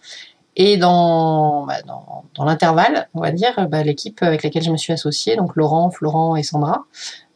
Et 0.55 0.77
dans, 0.77 1.65
bah, 1.65 1.81
dans, 1.87 2.25
dans 2.35 2.45
l'intervalle, 2.45 3.09
on 3.15 3.21
va 3.21 3.33
dire, 3.33 3.69
bah, 3.69 3.83
l'équipe 3.83 4.23
avec 4.23 4.43
laquelle 4.43 4.62
je 4.62 4.71
me 4.71 4.77
suis 4.77 4.93
associée, 4.93 5.35
donc 5.35 5.57
Laurent, 5.57 5.91
Florent 5.91 6.37
et 6.37 6.43
Sandra, 6.43 6.85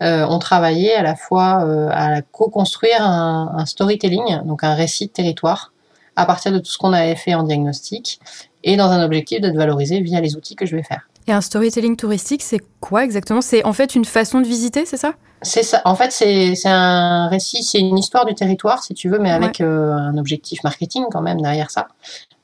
ont 0.02 0.38
travaillé 0.38 0.94
à 0.94 1.02
la 1.02 1.16
fois 1.16 1.66
à 1.90 2.20
co-construire 2.20 3.00
un, 3.00 3.54
un, 3.56 3.64
storytelling, 3.64 4.42
donc 4.44 4.64
un 4.64 4.74
récit 4.74 5.06
de 5.06 5.12
territoire, 5.12 5.72
à 6.14 6.26
partir 6.26 6.52
de 6.52 6.58
tout 6.58 6.70
ce 6.70 6.76
qu'on 6.76 6.92
avait 6.92 7.16
fait 7.16 7.34
en 7.34 7.44
diagnostic, 7.44 8.20
et 8.62 8.76
dans 8.76 8.90
un 8.90 9.02
objectif 9.02 9.40
de 9.40 9.50
valoriser 9.50 10.00
via 10.00 10.20
les 10.20 10.36
outils 10.36 10.54
que 10.54 10.66
je 10.66 10.76
vais 10.76 10.82
faire. 10.82 11.08
Et 11.28 11.32
un 11.32 11.40
storytelling 11.40 11.96
touristique, 11.96 12.42
c'est 12.42 12.60
quoi 12.80 13.04
exactement? 13.04 13.40
C'est 13.40 13.64
en 13.64 13.72
fait 13.72 13.94
une 13.94 14.04
façon 14.04 14.40
de 14.40 14.46
visiter, 14.46 14.86
c'est 14.86 14.96
ça? 14.96 15.14
C'est 15.42 15.64
ça. 15.64 15.82
En 15.84 15.94
fait, 15.96 16.12
c'est 16.12 16.54
un 16.66 17.28
récit, 17.28 17.62
c'est 17.62 17.80
une 17.80 17.98
histoire 17.98 18.24
du 18.24 18.34
territoire, 18.34 18.82
si 18.82 18.94
tu 18.94 19.08
veux, 19.08 19.18
mais 19.18 19.30
avec 19.30 19.60
euh, 19.60 19.92
un 19.92 20.16
objectif 20.18 20.62
marketing 20.62 21.04
quand 21.10 21.22
même 21.22 21.40
derrière 21.40 21.70
ça. 21.70 21.88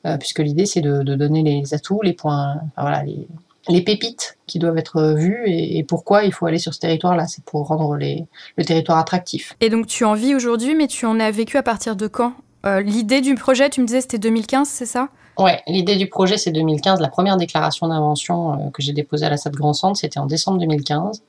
Euh, 0.05 0.17
puisque 0.17 0.39
l'idée, 0.39 0.65
c'est 0.65 0.81
de, 0.81 1.01
donner 1.01 1.43
les 1.43 1.73
atouts, 1.73 2.01
les 2.01 2.13
points, 2.13 2.55
voilà, 2.77 3.03
les, 3.03 3.25
les, 3.69 3.81
pépites 3.81 4.37
qui 4.47 4.59
doivent 4.59 4.77
être 4.77 5.13
vues 5.13 5.43
et, 5.47 5.83
pourquoi 5.83 6.25
il 6.25 6.33
faut 6.33 6.45
aller 6.45 6.59
sur 6.59 6.73
ce 6.73 6.79
territoire-là. 6.79 7.25
C'est 7.27 7.43
pour 7.45 7.67
rendre 7.67 7.95
les, 7.95 8.25
le 8.57 8.65
territoire 8.65 8.97
attractif. 8.97 9.55
Et 9.61 9.69
donc, 9.69 9.87
tu 9.87 10.03
en 10.03 10.13
vis 10.13 10.35
aujourd'hui, 10.35 10.75
mais 10.75 10.87
tu 10.87 11.05
en 11.05 11.19
as 11.21 11.31
vécu 11.31 11.57
à 11.57 11.63
partir 11.63 11.95
de 11.95 12.07
quand? 12.07 12.33
Euh, 12.65 12.81
L'idée 12.81 13.21
du 13.21 13.35
projet, 13.35 13.69
tu 13.69 13.81
me 13.81 13.85
disais, 13.85 14.01
c'était 14.01 14.19
2015, 14.19 14.67
c'est 14.67 14.85
ça? 14.85 15.09
Ouais, 15.37 15.61
l'idée 15.67 15.95
du 15.95 16.07
projet, 16.07 16.37
c'est 16.37 16.51
2015. 16.51 16.99
La 16.99 17.09
première 17.09 17.37
déclaration 17.37 17.87
d'invention 17.87 18.53
euh, 18.53 18.69
que 18.71 18.81
j'ai 18.81 18.93
déposée 18.93 19.25
à 19.25 19.29
la 19.29 19.37
SAD 19.37 19.55
Grand 19.55 19.73
Centre, 19.73 19.97
c'était 19.97 20.19
en 20.19 20.25
décembre 20.25 20.59
2015. 20.59 21.23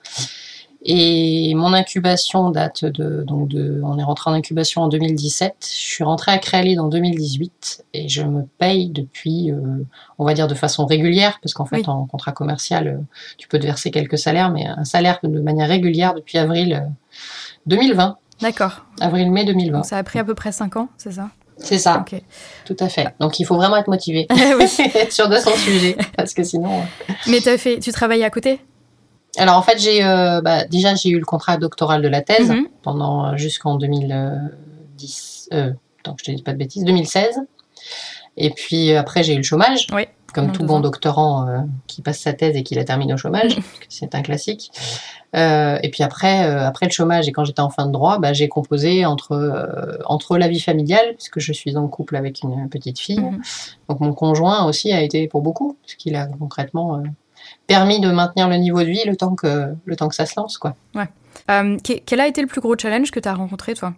Et 0.86 1.54
mon 1.54 1.72
incubation 1.72 2.50
date 2.50 2.84
de, 2.84 3.22
donc 3.22 3.48
de, 3.48 3.80
on 3.82 3.98
est 3.98 4.02
rentré 4.02 4.30
en 4.30 4.34
incubation 4.34 4.82
en 4.82 4.88
2017. 4.88 5.54
Je 5.62 5.66
suis 5.66 6.04
rentré 6.04 6.30
à 6.30 6.36
Créalide 6.36 6.78
en 6.78 6.88
2018 6.88 7.86
et 7.94 8.06
je 8.10 8.22
me 8.22 8.42
paye 8.58 8.90
depuis, 8.90 9.50
euh, 9.50 9.56
on 10.18 10.26
va 10.26 10.34
dire 10.34 10.46
de 10.46 10.54
façon 10.54 10.84
régulière, 10.84 11.38
parce 11.42 11.54
qu'en 11.54 11.64
fait, 11.64 11.88
en 11.88 12.04
contrat 12.04 12.32
commercial, 12.32 13.02
tu 13.38 13.48
peux 13.48 13.58
te 13.58 13.64
verser 13.64 13.90
quelques 13.90 14.18
salaires, 14.18 14.50
mais 14.50 14.66
un 14.66 14.84
salaire 14.84 15.20
de 15.22 15.40
manière 15.40 15.68
régulière 15.68 16.12
depuis 16.12 16.36
avril 16.36 16.86
2020. 17.64 18.18
D'accord. 18.40 18.84
Avril-mai 19.00 19.44
2020. 19.44 19.78
Donc 19.78 19.86
ça 19.86 19.98
a 19.98 20.02
pris 20.02 20.18
à 20.18 20.24
peu 20.24 20.34
près 20.34 20.52
5 20.52 20.76
ans, 20.76 20.88
c'est 20.96 21.12
ça? 21.12 21.30
C'est 21.58 21.78
ça. 21.78 22.04
Tout 22.64 22.76
à 22.80 22.88
fait. 22.88 23.14
Donc 23.20 23.38
il 23.38 23.44
faut 23.44 23.56
vraiment 23.56 23.76
être 23.76 23.88
motivé, 23.88 24.26
être 24.94 25.12
sûr 25.12 25.28
de 25.28 25.36
son 25.36 25.54
sujet, 25.56 25.96
parce 26.16 26.34
que 26.34 26.42
sinon. 26.42 26.80
Euh. 26.80 27.12
Mais 27.28 27.46
as 27.46 27.58
fait, 27.58 27.78
tu 27.78 27.92
travailles 27.92 28.24
à 28.24 28.30
côté? 28.30 28.60
Alors 29.36 29.56
en 29.56 29.62
fait, 29.62 29.78
j'ai 29.78 30.04
euh, 30.04 30.40
bah, 30.40 30.64
déjà 30.64 30.94
j'ai 30.94 31.10
eu 31.10 31.18
le 31.18 31.24
contrat 31.24 31.56
doctoral 31.56 32.02
de 32.02 32.08
la 32.08 32.22
thèse 32.22 32.50
mhm. 32.50 32.68
pendant 32.82 33.26
euh, 33.26 33.36
jusqu'en 33.36 33.76
2010. 33.76 35.48
donc 36.04 36.18
je 36.18 36.24
te 36.24 36.30
dis 36.30 36.42
pas 36.42 36.52
de 36.52 36.58
bêtises, 36.58 36.84
2016. 36.84 37.40
Et 38.36 38.50
puis 38.50 38.92
après 38.92 39.22
j'ai 39.22 39.34
eu 39.34 39.38
le 39.38 39.42
chômage. 39.42 39.86
Oui. 39.92 40.06
Comme 40.34 40.52
tout 40.52 40.64
bon 40.64 40.80
doctorant 40.80 41.66
qui 41.86 42.02
passe 42.02 42.18
sa 42.18 42.32
thèse 42.32 42.56
et 42.56 42.62
qui 42.62 42.74
la 42.74 42.84
termine 42.84 43.12
au 43.12 43.16
chômage, 43.16 43.56
c'est 43.88 44.14
un 44.14 44.22
classique. 44.22 44.70
Euh, 45.34 45.78
et 45.82 45.90
puis 45.90 46.02
après, 46.02 46.46
euh, 46.46 46.66
après 46.66 46.86
le 46.86 46.92
chômage 46.92 47.28
et 47.28 47.32
quand 47.32 47.44
j'étais 47.44 47.60
en 47.60 47.70
fin 47.70 47.86
de 47.86 47.92
droit, 47.92 48.18
bah, 48.18 48.32
j'ai 48.32 48.48
composé 48.48 49.04
entre 49.04 49.32
euh, 49.32 49.98
entre 50.06 50.38
la 50.38 50.48
vie 50.48 50.60
familiale, 50.60 51.14
puisque 51.16 51.40
je 51.40 51.52
suis 51.52 51.76
en 51.76 51.88
couple 51.88 52.16
avec 52.16 52.42
une 52.42 52.68
petite 52.68 53.00
fille. 53.00 53.20
Mhm. 53.20 53.42
Donc 53.88 54.00
mon 54.00 54.12
conjoint 54.12 54.64
aussi 54.66 54.92
a 54.92 55.02
été 55.02 55.26
pour 55.26 55.42
beaucoup, 55.42 55.76
ce 55.86 55.96
qu'il 55.96 56.14
a 56.14 56.26
concrètement 56.26 57.02
permis 57.66 58.00
de 58.00 58.10
maintenir 58.10 58.48
le 58.48 58.56
niveau 58.56 58.80
de 58.80 58.86
vie 58.86 59.02
le 59.06 59.16
temps 59.16 59.34
que 59.34 59.74
le 59.84 59.96
temps 59.96 60.08
que 60.08 60.14
ça 60.14 60.26
se 60.26 60.34
lance, 60.38 60.56
quoi. 60.56 60.76
Ouais. 60.94 61.08
quel 61.82 62.20
a 62.20 62.28
été 62.28 62.40
le 62.40 62.46
plus 62.46 62.60
gros 62.60 62.76
challenge 62.78 63.10
que 63.10 63.20
tu 63.20 63.28
as 63.28 63.34
rencontré, 63.34 63.74
toi? 63.74 63.92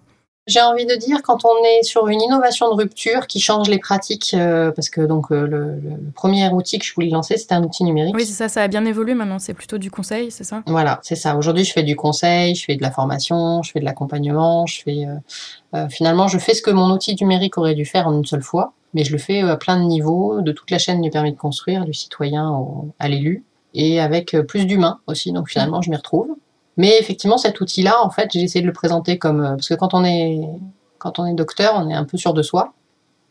J'ai 0.47 0.61
envie 0.61 0.87
de 0.87 0.95
dire 0.95 1.23
quand 1.23 1.45
on 1.45 1.65
est 1.65 1.83
sur 1.83 2.07
une 2.07 2.21
innovation 2.21 2.69
de 2.71 2.75
rupture 2.75 3.27
qui 3.27 3.41
change 3.41 3.69
les 3.69 3.81
pratiques, 3.81 4.33
euh, 4.33 4.71
parce 4.71 4.89
que 4.91 5.01
donc 5.01 5.33
euh, 5.33 5.45
le, 5.45 5.75
le, 5.81 6.11
premier 6.15 6.49
outil 6.51 6.79
que 6.79 6.85
je 6.85 6.95
voulais 6.95 7.09
lancer, 7.09 7.37
c'était 7.37 7.57
un 7.57 7.65
outil 7.65 7.83
numérique. 7.83 8.15
Oui, 8.15 8.25
c'est 8.25 8.33
ça, 8.33 8.49
ça 8.49 8.63
a 8.63 8.69
bien 8.69 8.85
évolué 8.85 9.15
maintenant. 9.15 9.41
C'est 9.41 9.55
plutôt 9.55 9.79
du 9.79 9.91
conseil, 9.91 10.31
c'est 10.31 10.45
ça? 10.45 10.63
Voilà, 10.67 11.01
c'est 11.03 11.17
ça. 11.17 11.37
Aujourd'hui, 11.37 11.65
je 11.65 11.73
fais 11.73 11.83
du 11.83 11.97
conseil, 11.97 12.55
je 12.55 12.65
fais 12.65 12.77
de 12.77 12.83
la 12.83 12.93
formation, 12.93 13.61
je 13.65 13.73
fais 13.73 13.81
de 13.81 13.85
l'accompagnement, 13.85 14.67
je 14.67 14.83
fais 14.83 15.07
euh, 15.75 15.89
finalement, 15.89 16.29
je 16.29 16.39
fais 16.39 16.55
ce 16.55 16.63
que 16.63 16.71
mon 16.71 16.93
outil 16.93 17.17
numérique 17.21 17.59
aurait 17.59 17.75
dû 17.75 17.85
faire 17.85 18.07
en 18.07 18.17
une 18.17 18.25
seule 18.25 18.43
fois, 18.43 18.73
mais 18.95 19.03
je 19.03 19.11
le 19.11 19.19
fais 19.19 19.41
à 19.41 19.57
plein 19.57 19.81
de 19.81 19.85
niveaux, 19.85 20.43
de 20.43 20.53
toute 20.53 20.71
la 20.71 20.79
chaîne 20.79 21.03
du 21.03 21.11
permis 21.11 21.33
de 21.33 21.39
construire, 21.39 21.85
du 21.85 21.93
citoyen 21.93 22.51
au, 22.51 22.93
à 23.01 23.09
l'élu, 23.09 23.43
et 23.75 23.99
avec 23.99 24.37
plus 24.47 24.65
d'humains 24.65 25.01
aussi. 25.09 25.33
Donc 25.33 25.49
finalement, 25.49 25.83
je 25.83 25.91
m'y 25.91 25.97
retrouve. 25.97 26.29
Mais 26.77 26.99
effectivement, 26.99 27.39
cet 27.39 27.61
outil-là, 27.61 28.03
en 28.03 28.11
fait, 28.11 28.31
j'ai 28.33 28.43
essayé 28.43 28.61
de 28.61 28.67
le 28.67 28.73
présenter 28.73 29.19
comme 29.19 29.41
euh, 29.41 29.51
parce 29.51 29.69
que 29.69 29.75
quand 29.75 29.95
on 29.95 30.05
est 30.05 30.41
quand 30.99 31.19
on 31.19 31.27
est 31.27 31.35
docteur, 31.35 31.75
on 31.77 31.89
est 31.89 31.95
un 31.95 32.05
peu 32.05 32.17
sûr 32.17 32.35
de 32.35 32.43
soi, 32.43 32.73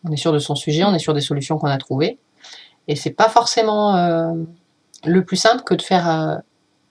on 0.04 0.12
est 0.12 0.18
sûr 0.18 0.32
de 0.32 0.40
son 0.40 0.56
sujet, 0.56 0.84
on 0.84 0.94
est 0.94 1.00
sûr 1.00 1.14
des 1.14 1.22
solutions 1.22 1.58
qu'on 1.58 1.68
a 1.68 1.78
trouvées, 1.78 2.20
et 2.88 2.96
c'est 2.96 3.12
pas 3.12 3.30
forcément 3.30 3.96
euh, 3.96 4.34
le 5.06 5.26
plus 5.26 5.38
simple 5.38 5.64
que 5.64 5.74
de 5.74 5.82
faire 5.82 6.10
euh, 6.10 6.36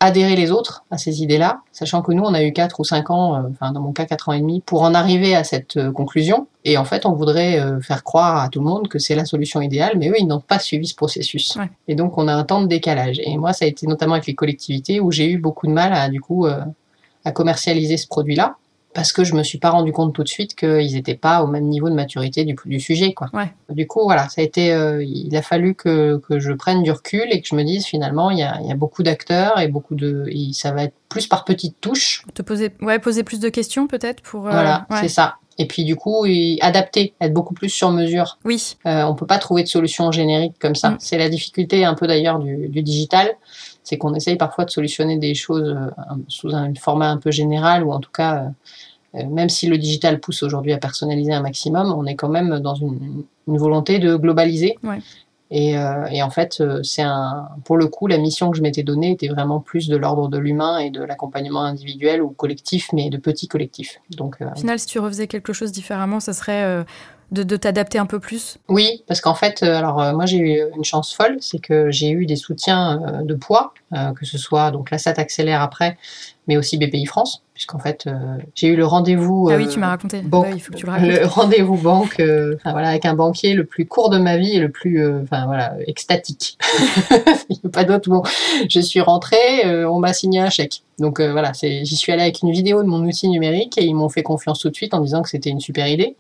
adhérer 0.05 0.37
les 0.37 0.51
autres 0.51 0.85
à 0.91 0.99
ces 0.99 1.23
idées-là, 1.23 1.61
sachant 1.73 2.03
que 2.03 2.13
nous, 2.13 2.23
on 2.23 2.35
a 2.35 2.43
eu 2.43 2.53
4 2.53 2.81
ou 2.81 2.85
5 2.85 3.11
ans, 3.11 3.37
euh, 3.37 3.49
enfin 3.51 3.73
dans 3.73 3.81
mon 3.81 3.93
cas 3.93 4.05
4 4.07 4.29
ans 4.29 4.33
et 4.33 4.41
demi, 4.41 4.61
pour 4.61 4.83
en 4.83 4.95
arriver 4.95 5.35
à 5.35 5.45
cette 5.45 5.77
euh, 5.77 5.93
conclusion. 5.93 6.47
Et 6.65 6.79
en 6.79 6.85
fait, 6.85 7.05
on 7.07 7.13
voudrait 7.13 7.61
euh, 7.61 7.81
faire 7.81 8.05
croire 8.05 8.43
à 8.43 8.49
tout 8.49 8.61
le 8.61 8.67
monde 8.67 8.89
que 8.89 8.99
c'est 8.99 9.15
la 9.15 9.25
solution 9.25 9.61
idéale, 9.61 9.95
mais 9.99 10.09
eux, 10.09 10.15
ils 10.19 10.27
n'ont 10.27 10.41
pas 10.41 10.59
suivi 10.59 10.87
ce 10.87 10.95
processus. 10.95 11.57
Ouais. 11.57 11.71
Et 11.89 11.95
donc, 11.95 12.17
on 12.17 12.29
a 12.29 12.35
un 12.35 12.45
temps 12.45 12.63
de 12.63 12.67
décalage. 12.67 13.21
Et 13.23 13.37
moi, 13.37 13.53
ça 13.53 13.65
a 13.65 13.69
été 13.69 13.87
notamment 13.87 14.15
avec 14.15 14.27
les 14.27 14.35
collectivités 14.35 15.01
où 15.01 15.11
j'ai 15.11 15.29
eu 15.31 15.39
beaucoup 15.39 15.67
de 15.67 15.73
mal 15.73 15.93
à, 15.93 16.09
du 16.09 16.21
coup, 16.21 16.47
à 16.47 17.33
commercialiser 17.33 17.97
ce 17.97 18.07
produit-là 18.07 18.57
parce 18.95 19.13
que 19.13 19.25
je 19.25 19.35
me 19.35 19.43
suis 19.43 19.59
pas 19.59 19.71
rendu 19.71 19.93
compte 19.93 20.15
tout 20.15 20.23
de 20.23 20.29
suite 20.29 20.55
qu'ils 20.55 20.93
n'étaient 20.95 21.17
pas 21.17 21.43
au 21.43 21.47
même 21.47 21.65
niveau 21.65 21.91
de 21.91 21.95
maturité 21.95 22.45
du, 22.45 22.57
du 22.65 22.81
sujet. 22.81 23.13
Quoi. 23.13 23.29
Ouais. 23.35 23.53
Du 23.69 23.87
coup, 23.87 24.03
voilà, 24.05 24.29
ça 24.29 24.41
a 24.41 24.45
été, 24.45 24.73
euh, 24.73 25.03
il 25.05 25.37
a 25.37 25.43
fallu 25.43 25.75
que, 25.75 26.19
que 26.29 26.39
je 26.39 26.53
prenne 26.53 26.83
du 26.83 26.91
recul 26.91 27.27
et 27.31 27.41
que 27.41 27.49
je 27.49 27.55
me 27.55 27.65
dise 27.65 27.85
finalement, 27.85 28.31
il 28.31 28.39
y 28.39 28.43
a, 28.43 28.59
il 28.63 28.69
y 28.69 28.73
a 28.73 28.77
beaucoup 28.77 29.03
d'acteurs 29.03 29.59
et 29.61 29.69
beaucoup 29.69 29.95
de, 29.97 30.25
et 30.31 30.51
ça 30.53 30.73
va 30.73 30.85
être 30.85 30.95
plus 31.09 31.27
par 31.27 31.45
petites 31.45 31.81
touches. 31.81 32.23
Te 32.35 32.43
poser, 32.43 32.71
ouais, 32.81 32.99
poser 32.99 33.25
plus 33.25 33.41
de 33.41 33.49
questions 33.49 33.87
peut-être 33.87 34.23
pour. 34.23 34.47
euh, 34.47 34.51
voilà, 34.51 34.87
ouais. 34.91 34.99
c'est 35.03 35.09
ça. 35.09 35.37
Et 35.57 35.67
puis 35.69 35.85
du 35.85 35.95
coup, 35.95 36.25
adapter, 36.63 37.15
être 37.21 37.33
beaucoup 37.33 37.55
plus 37.55 37.69
sur 37.69 37.91
mesure. 37.93 38.39
Oui, 38.45 38.77
Euh, 38.87 39.05
on 39.05 39.15
peut 39.15 39.27
pas 39.27 39.39
trouver 39.39 39.63
de 39.63 39.69
solution 39.69 40.11
générique 40.11 40.55
comme 40.59 40.75
ça. 40.75 40.91
Mm. 40.91 40.97
C'est 40.99 41.17
la 41.19 41.29
difficulté 41.29 41.85
un 41.85 41.95
peu 41.95 42.09
d'ailleurs 42.09 42.41
du, 42.41 42.69
du 42.69 42.83
digital, 42.83 43.31
c'est 43.85 43.99
qu'on 43.99 44.15
essaye 44.15 44.37
parfois 44.37 44.65
de 44.65 44.71
solutionner 44.71 45.19
des 45.19 45.35
choses 45.35 45.77
euh, 45.77 46.15
sous 46.27 46.55
un 46.55 46.75
format 46.75 47.11
un 47.11 47.19
peu 47.19 47.31
général 47.31 47.85
ou 47.85 47.93
en 47.93 48.01
tout 48.01 48.11
cas, 48.11 48.47
euh, 49.15 49.21
euh, 49.21 49.27
même 49.29 49.51
si 49.51 49.69
le 49.69 49.79
digital 49.79 50.19
pousse 50.19 50.43
aujourd'hui 50.43 50.73
à 50.73 50.79
personnaliser 50.79 51.33
un 51.33 51.43
maximum, 51.43 51.95
on 51.97 52.07
est 52.07 52.17
quand 52.17 52.31
même 52.31 52.59
dans 52.59 52.75
une, 52.75 53.23
une 53.47 53.59
volonté 53.59 54.01
de 54.01 54.17
globaliser. 54.17 54.77
Ouais. 54.83 54.99
Et, 55.51 55.79
euh, 55.79 56.07
et 56.07 56.23
en 56.23 56.31
fait, 56.31 56.63
c'est 56.83 57.03
un, 57.03 57.49
pour 57.65 57.77
le 57.77 57.87
coup, 57.87 58.07
la 58.09 58.19
mission 58.19 58.51
que 58.51 58.57
je 58.57 58.63
m'étais 58.63 58.83
donnée 58.83 59.13
était 59.13 59.29
vraiment 59.29 59.61
plus 59.61 59.89
de 59.89 59.97
l'ordre 59.97 60.29
de 60.29 60.39
l'humain 60.39 60.79
et 60.79 60.91
de 60.91 61.03
l'accompagnement 61.03 61.63
individuel 61.63 62.23
ou 62.23 62.31
collectif, 62.31 62.89
mais 62.93 63.09
de 63.11 63.19
petits 63.19 63.47
collectifs. 63.47 64.01
Donc, 64.11 64.37
euh, 64.41 64.47
au 64.51 64.59
final, 64.59 64.79
si 64.79 64.87
tu 64.87 64.99
refaisais 64.99 65.29
quelque 65.29 65.53
chose 65.53 65.71
différemment, 65.71 66.19
ça 66.19 66.33
serait 66.33 66.65
euh, 66.65 66.83
de, 67.35 67.43
de 67.43 67.57
t'adapter 67.57 67.99
un 67.99 68.07
peu 68.07 68.19
plus? 68.21 68.57
Oui, 68.69 69.03
parce 69.07 69.21
qu'en 69.21 69.35
fait, 69.35 69.63
euh, 69.63 69.77
alors 69.77 70.01
euh, 70.01 70.13
moi 70.15 70.25
j'ai 70.27 70.39
eu 70.39 70.63
une 70.77 70.85
chance 70.85 71.13
folle, 71.15 71.37
c'est 71.41 71.59
que 71.59 71.91
j'ai 71.91 72.11
eu 72.11 72.25
des 72.27 72.37
soutiens 72.37 73.03
euh, 73.03 73.23
de 73.25 73.35
poids, 73.35 73.75
euh, 73.93 74.13
que 74.13 74.25
ce 74.25 74.39
soit 74.39 74.71
donc 74.71 74.91
la 74.91 74.99
SAT 74.99 75.15
accélère 75.19 75.61
après, 75.61 75.99
mais 76.47 76.57
aussi 76.57 76.77
BPI 76.79 77.07
France, 77.07 77.43
puisqu'en 77.55 77.79
fait 77.79 78.07
euh, 78.07 78.13
j'ai 78.55 78.69
eu 78.69 78.77
le 78.77 78.85
rendez-vous. 78.87 79.49
ah 79.51 79.57
oui, 79.57 79.65
euh, 79.65 79.69
tu 79.69 79.79
m'as 79.79 79.89
raconté. 79.89 80.21
banque, 80.23 80.45
Ouais, 80.47 80.53
il 80.55 80.61
faut 80.61 80.73
que 80.73 80.79
tu 80.79 80.87
le 80.87 80.93
racontes. 80.93 81.09
le 81.21 81.27
rendez-vous 81.27 81.77
banque, 81.77 82.21
euh, 82.21 82.55
enfin 82.57 82.73
voilà, 82.73 82.89
avec 82.89 83.05
un 83.05 83.15
banquier 83.15 83.55
le 83.55 83.65
plus 83.65 83.87
court 83.87 84.09
de 84.11 84.19
ma 84.19 84.37
vie 84.37 84.53
et 84.57 84.61
le 84.61 84.71
plus, 84.71 85.03
euh, 85.03 85.21
enfin 85.23 85.47
voilà, 85.47 85.75
extatique. 85.87 86.59
Il 87.51 87.57
n'y 87.57 87.61
a 87.67 87.69
pas 87.71 87.85
d'autre 87.85 88.09
mot. 88.11 88.23
Je 88.69 88.81
suis 88.81 89.01
rentrée, 89.01 89.65
euh, 89.67 89.89
on 89.89 89.99
m'a 89.99 90.13
signé 90.13 90.41
un 90.41 90.51
chèque. 90.51 90.83
Donc 90.99 91.19
euh, 91.21 91.33
voilà, 91.33 91.53
j'y 91.61 91.97
suis 91.97 92.13
allée 92.13 92.23
avec 92.23 92.43
une 92.43 92.53
vidéo 92.53 92.83
de 92.83 92.89
mon 92.89 93.03
outil 93.05 93.29
numérique 93.29 93.79
et 93.79 93.85
ils 93.85 93.95
m'ont 93.95 94.09
fait 94.09 94.23
confiance 94.23 94.61
tout 94.61 94.71
de 94.71 94.77
suite 94.77 94.95
en 94.95 95.01
disant 95.01 95.23
que 95.23 95.29
c'était 95.29 95.51
une 95.51 95.61
super 95.61 95.89
idée. 95.89 96.15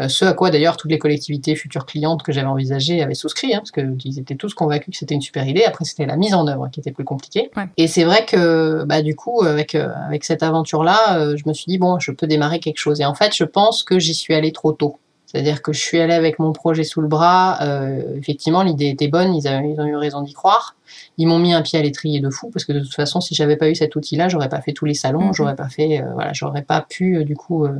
Euh, 0.00 0.08
ce 0.08 0.24
à 0.26 0.34
quoi 0.34 0.50
d'ailleurs 0.50 0.76
toutes 0.76 0.90
les 0.90 0.98
collectivités 0.98 1.54
futures 1.56 1.86
clientes 1.86 2.22
que 2.22 2.30
j'avais 2.32 2.46
envisagées 2.46 3.02
avaient 3.02 3.14
souscrit, 3.14 3.54
hein, 3.54 3.60
parce 3.60 3.70
qu'ils 3.70 4.18
étaient 4.18 4.34
tous 4.34 4.52
convaincus 4.54 4.92
que 4.92 4.98
c'était 4.98 5.14
une 5.14 5.22
super 5.22 5.46
idée. 5.48 5.64
Après, 5.64 5.84
c'était 5.84 6.04
la 6.06 6.16
mise 6.16 6.34
en 6.34 6.46
œuvre 6.46 6.68
qui 6.70 6.80
était 6.80 6.92
plus 6.92 7.04
compliquée. 7.04 7.50
Ouais. 7.56 7.64
Et 7.78 7.86
c'est 7.86 8.04
vrai 8.04 8.26
que, 8.26 8.84
bah, 8.84 9.00
du 9.02 9.14
coup, 9.16 9.42
avec 9.42 9.74
euh, 9.74 9.88
avec 10.06 10.24
cette 10.24 10.42
aventure-là, 10.42 11.18
euh, 11.18 11.36
je 11.36 11.48
me 11.48 11.54
suis 11.54 11.64
dit 11.66 11.78
bon, 11.78 11.98
je 11.98 12.10
peux 12.12 12.26
démarrer 12.26 12.60
quelque 12.60 12.78
chose. 12.78 13.00
Et 13.00 13.04
en 13.06 13.14
fait, 13.14 13.34
je 13.34 13.44
pense 13.44 13.82
que 13.84 13.98
j'y 13.98 14.14
suis 14.14 14.34
allée 14.34 14.52
trop 14.52 14.72
tôt. 14.72 14.98
C'est-à-dire 15.28 15.60
que 15.60 15.72
je 15.72 15.80
suis 15.80 15.98
allée 15.98 16.14
avec 16.14 16.38
mon 16.38 16.52
projet 16.52 16.84
sous 16.84 17.00
le 17.00 17.08
bras. 17.08 17.58
euh, 17.62 18.16
effectivement, 18.16 18.62
l'idée 18.62 18.86
était 18.86 19.08
bonne. 19.08 19.34
Ils, 19.34 19.48
avaient- 19.48 19.70
ils 19.72 19.80
ont 19.80 19.84
eu 19.86 19.96
raison 19.96 20.20
d'y 20.22 20.32
croire. 20.34 20.76
Ils 21.18 21.26
m'ont 21.26 21.40
mis 21.40 21.52
un 21.52 21.62
pied 21.62 21.78
à 21.78 21.82
l'étrier 21.82 22.20
de 22.20 22.30
fou 22.30 22.48
parce 22.50 22.64
que 22.64 22.72
de 22.72 22.78
toute 22.80 22.94
façon, 22.94 23.20
si 23.20 23.34
j'avais 23.34 23.56
pas 23.56 23.68
eu 23.68 23.74
cet 23.74 23.96
outil-là, 23.96 24.28
j'aurais 24.28 24.48
pas 24.48 24.60
fait 24.60 24.72
tous 24.72 24.84
les 24.84 24.94
salons, 24.94 25.24
Mhm. 25.28 25.34
j'aurais 25.34 25.56
pas 25.56 25.68
fait, 25.68 26.00
euh, 26.00 26.12
voilà, 26.14 26.32
j'aurais 26.32 26.62
pas 26.62 26.80
pu 26.88 27.16
euh, 27.16 27.24
du 27.24 27.34
coup 27.34 27.64
euh, 27.64 27.72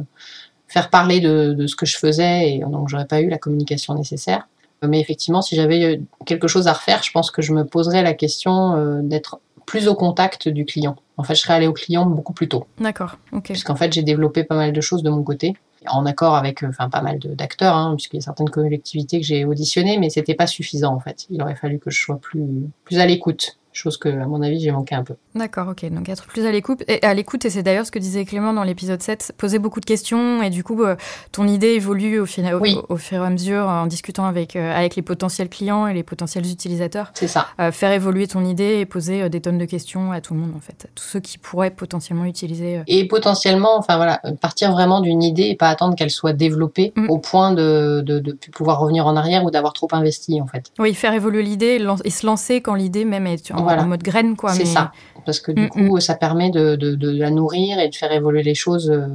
faire 0.68 0.90
parler 0.90 1.20
de, 1.20 1.54
de 1.54 1.66
ce 1.66 1.76
que 1.76 1.86
je 1.86 1.96
faisais 1.96 2.54
et 2.54 2.58
donc 2.60 2.88
j'aurais 2.88 3.06
pas 3.06 3.20
eu 3.20 3.28
la 3.28 3.38
communication 3.38 3.94
nécessaire. 3.94 4.48
Mais 4.86 5.00
effectivement, 5.00 5.42
si 5.42 5.56
j'avais 5.56 5.84
euh, 5.84 5.96
quelque 6.26 6.48
chose 6.48 6.68
à 6.68 6.72
refaire, 6.72 7.02
je 7.02 7.10
pense 7.10 7.30
que 7.30 7.42
je 7.42 7.52
me 7.52 7.64
poserais 7.64 8.02
la 8.02 8.14
question 8.14 8.76
euh, 8.76 9.00
d'être 9.02 9.40
plus 9.64 9.88
au 9.88 9.94
contact 9.94 10.48
du 10.48 10.64
client. 10.64 10.96
En 11.16 11.22
fait, 11.22 11.34
je 11.34 11.40
serais 11.40 11.54
allée 11.54 11.66
au 11.66 11.72
client 11.72 12.06
beaucoup 12.06 12.32
plus 12.32 12.48
tôt, 12.48 12.66
D'accord, 12.78 13.16
ok. 13.32 13.44
puisqu'en 13.44 13.74
fait, 13.74 13.92
j'ai 13.92 14.02
développé 14.02 14.44
pas 14.44 14.54
mal 14.54 14.72
de 14.72 14.80
choses 14.80 15.02
de 15.02 15.10
mon 15.10 15.22
côté, 15.22 15.54
en 15.88 16.04
accord 16.04 16.36
avec, 16.36 16.62
euh, 16.62 16.68
enfin, 16.68 16.88
pas 16.88 17.00
mal 17.00 17.18
d'acteurs, 17.18 17.74
hein, 17.74 17.94
puisqu'il 17.96 18.16
y 18.16 18.18
a 18.18 18.22
certaines 18.22 18.50
collectivités 18.50 19.20
que 19.20 19.26
j'ai 19.26 19.44
auditionnées, 19.44 19.98
mais 19.98 20.10
c'était 20.10 20.34
pas 20.34 20.46
suffisant 20.46 20.94
en 20.94 21.00
fait. 21.00 21.26
Il 21.30 21.42
aurait 21.42 21.56
fallu 21.56 21.78
que 21.78 21.90
je 21.90 22.00
sois 22.00 22.18
plus, 22.18 22.44
plus 22.84 22.98
à 22.98 23.06
l'écoute, 23.06 23.58
chose 23.76 23.96
que, 23.96 24.08
à 24.08 24.26
mon 24.26 24.42
avis, 24.42 24.60
j'ai 24.60 24.70
manqué 24.72 24.94
un 24.94 25.04
peu. 25.04 25.14
D'accord, 25.34 25.68
ok. 25.68 25.88
Donc 25.90 26.08
être 26.08 26.26
plus 26.26 26.44
à 26.46 26.52
l'écoute. 26.52 26.82
Et 26.88 27.02
à 27.04 27.14
l'écoute, 27.14 27.44
et 27.44 27.50
c'est 27.50 27.62
d'ailleurs 27.62 27.86
ce 27.86 27.90
que 27.92 27.98
disait 27.98 28.24
Clément 28.24 28.52
dans 28.52 28.62
l'épisode 28.64 29.02
7, 29.02 29.32
poser 29.36 29.58
beaucoup 29.58 29.80
de 29.80 29.84
questions 29.84 30.42
et 30.42 30.50
du 30.50 30.64
coup, 30.64 30.82
euh, 30.82 30.96
ton 31.32 31.46
idée 31.46 31.68
évolue 31.74 32.18
au, 32.18 32.26
final, 32.26 32.54
au, 32.56 32.60
Oui. 32.60 32.78
au 32.88 32.96
fur 32.96 33.22
et 33.22 33.26
à 33.26 33.30
mesure 33.30 33.64
en 33.66 33.86
discutant 33.86 34.24
avec, 34.26 34.56
euh, 34.56 34.74
avec 34.76 34.96
les 34.96 35.02
potentiels 35.02 35.48
clients 35.48 35.86
et 35.86 35.94
les 35.94 36.02
potentiels 36.02 36.46
utilisateurs. 36.50 37.10
C'est 37.14 37.28
ça. 37.28 37.46
Euh, 37.60 37.70
faire 37.72 37.92
évoluer 37.92 38.26
ton 38.26 38.44
idée 38.44 38.78
et 38.80 38.86
poser 38.86 39.28
des 39.28 39.40
tonnes 39.40 39.58
de 39.58 39.64
questions 39.64 40.12
à 40.12 40.20
tout 40.20 40.34
le 40.34 40.40
monde, 40.40 40.52
en 40.56 40.60
fait. 40.60 40.86
À 40.86 40.88
tous 40.94 41.04
ceux 41.04 41.20
qui 41.20 41.38
pourraient 41.38 41.70
potentiellement 41.70 42.24
utiliser. 42.24 42.82
et 42.86 43.06
potentiellement, 43.06 43.76
enfin 43.78 43.96
voilà, 43.96 44.20
partir 44.40 44.72
vraiment 44.72 45.00
d'une 45.00 45.22
idée 45.22 45.44
et 45.44 45.56
pas 45.56 45.68
attendre 45.68 45.94
qu'elle 45.96 46.10
soit 46.10 46.32
développée 46.32 46.92
Mm. 46.96 47.10
au 47.10 47.18
point 47.18 47.52
de, 47.52 48.02
plus 48.40 48.50
pouvoir 48.50 48.78
revenir 48.80 49.06
en 49.06 49.16
arrière 49.16 49.44
ou 49.44 49.50
d'avoir 49.50 49.72
trop 49.72 49.88
investi 49.92 50.40
en 50.40 50.46
fait. 50.46 50.72
Oui, 50.78 50.94
faire 50.94 51.12
évoluer 51.12 51.42
l'idée 51.42 51.78
et 52.04 52.10
se 52.10 52.26
lancer 52.26 52.60
quand 52.60 52.74
l'idée 52.74 53.04
même 53.04 53.26
est 53.26 53.50
en, 53.52 53.65
Voilà. 53.66 53.84
en 53.84 53.86
mode 53.88 54.02
graine, 54.02 54.36
quoi. 54.36 54.52
C'est 54.52 54.60
mais- 54.60 54.64
ça, 54.66 54.92
parce 55.24 55.40
que 55.40 55.52
du 55.52 55.62
Mm, 55.64 55.68
coup, 55.68 56.00
ça 56.00 56.14
permet 56.14 56.50
de, 56.50 56.76
de, 56.76 56.94
de 56.94 57.10
la 57.18 57.30
nourrir 57.30 57.78
et 57.78 57.88
de 57.88 57.94
faire 57.94 58.12
évoluer 58.12 58.42
les 58.42 58.54
choses 58.54 58.90
euh, 58.90 59.06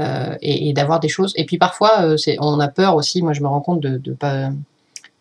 euh, 0.00 0.36
et, 0.42 0.68
et 0.68 0.72
d'avoir 0.72 1.00
des 1.00 1.08
choses. 1.08 1.32
Et 1.36 1.44
puis 1.44 1.58
parfois, 1.58 2.02
euh, 2.02 2.16
c'est, 2.16 2.36
on 2.40 2.58
a 2.60 2.68
peur 2.68 2.96
aussi. 2.96 3.22
Moi, 3.22 3.32
je 3.32 3.40
me 3.42 3.48
rends 3.48 3.60
compte 3.60 3.80
de, 3.80 3.98
de 3.98 4.12
pas 4.12 4.50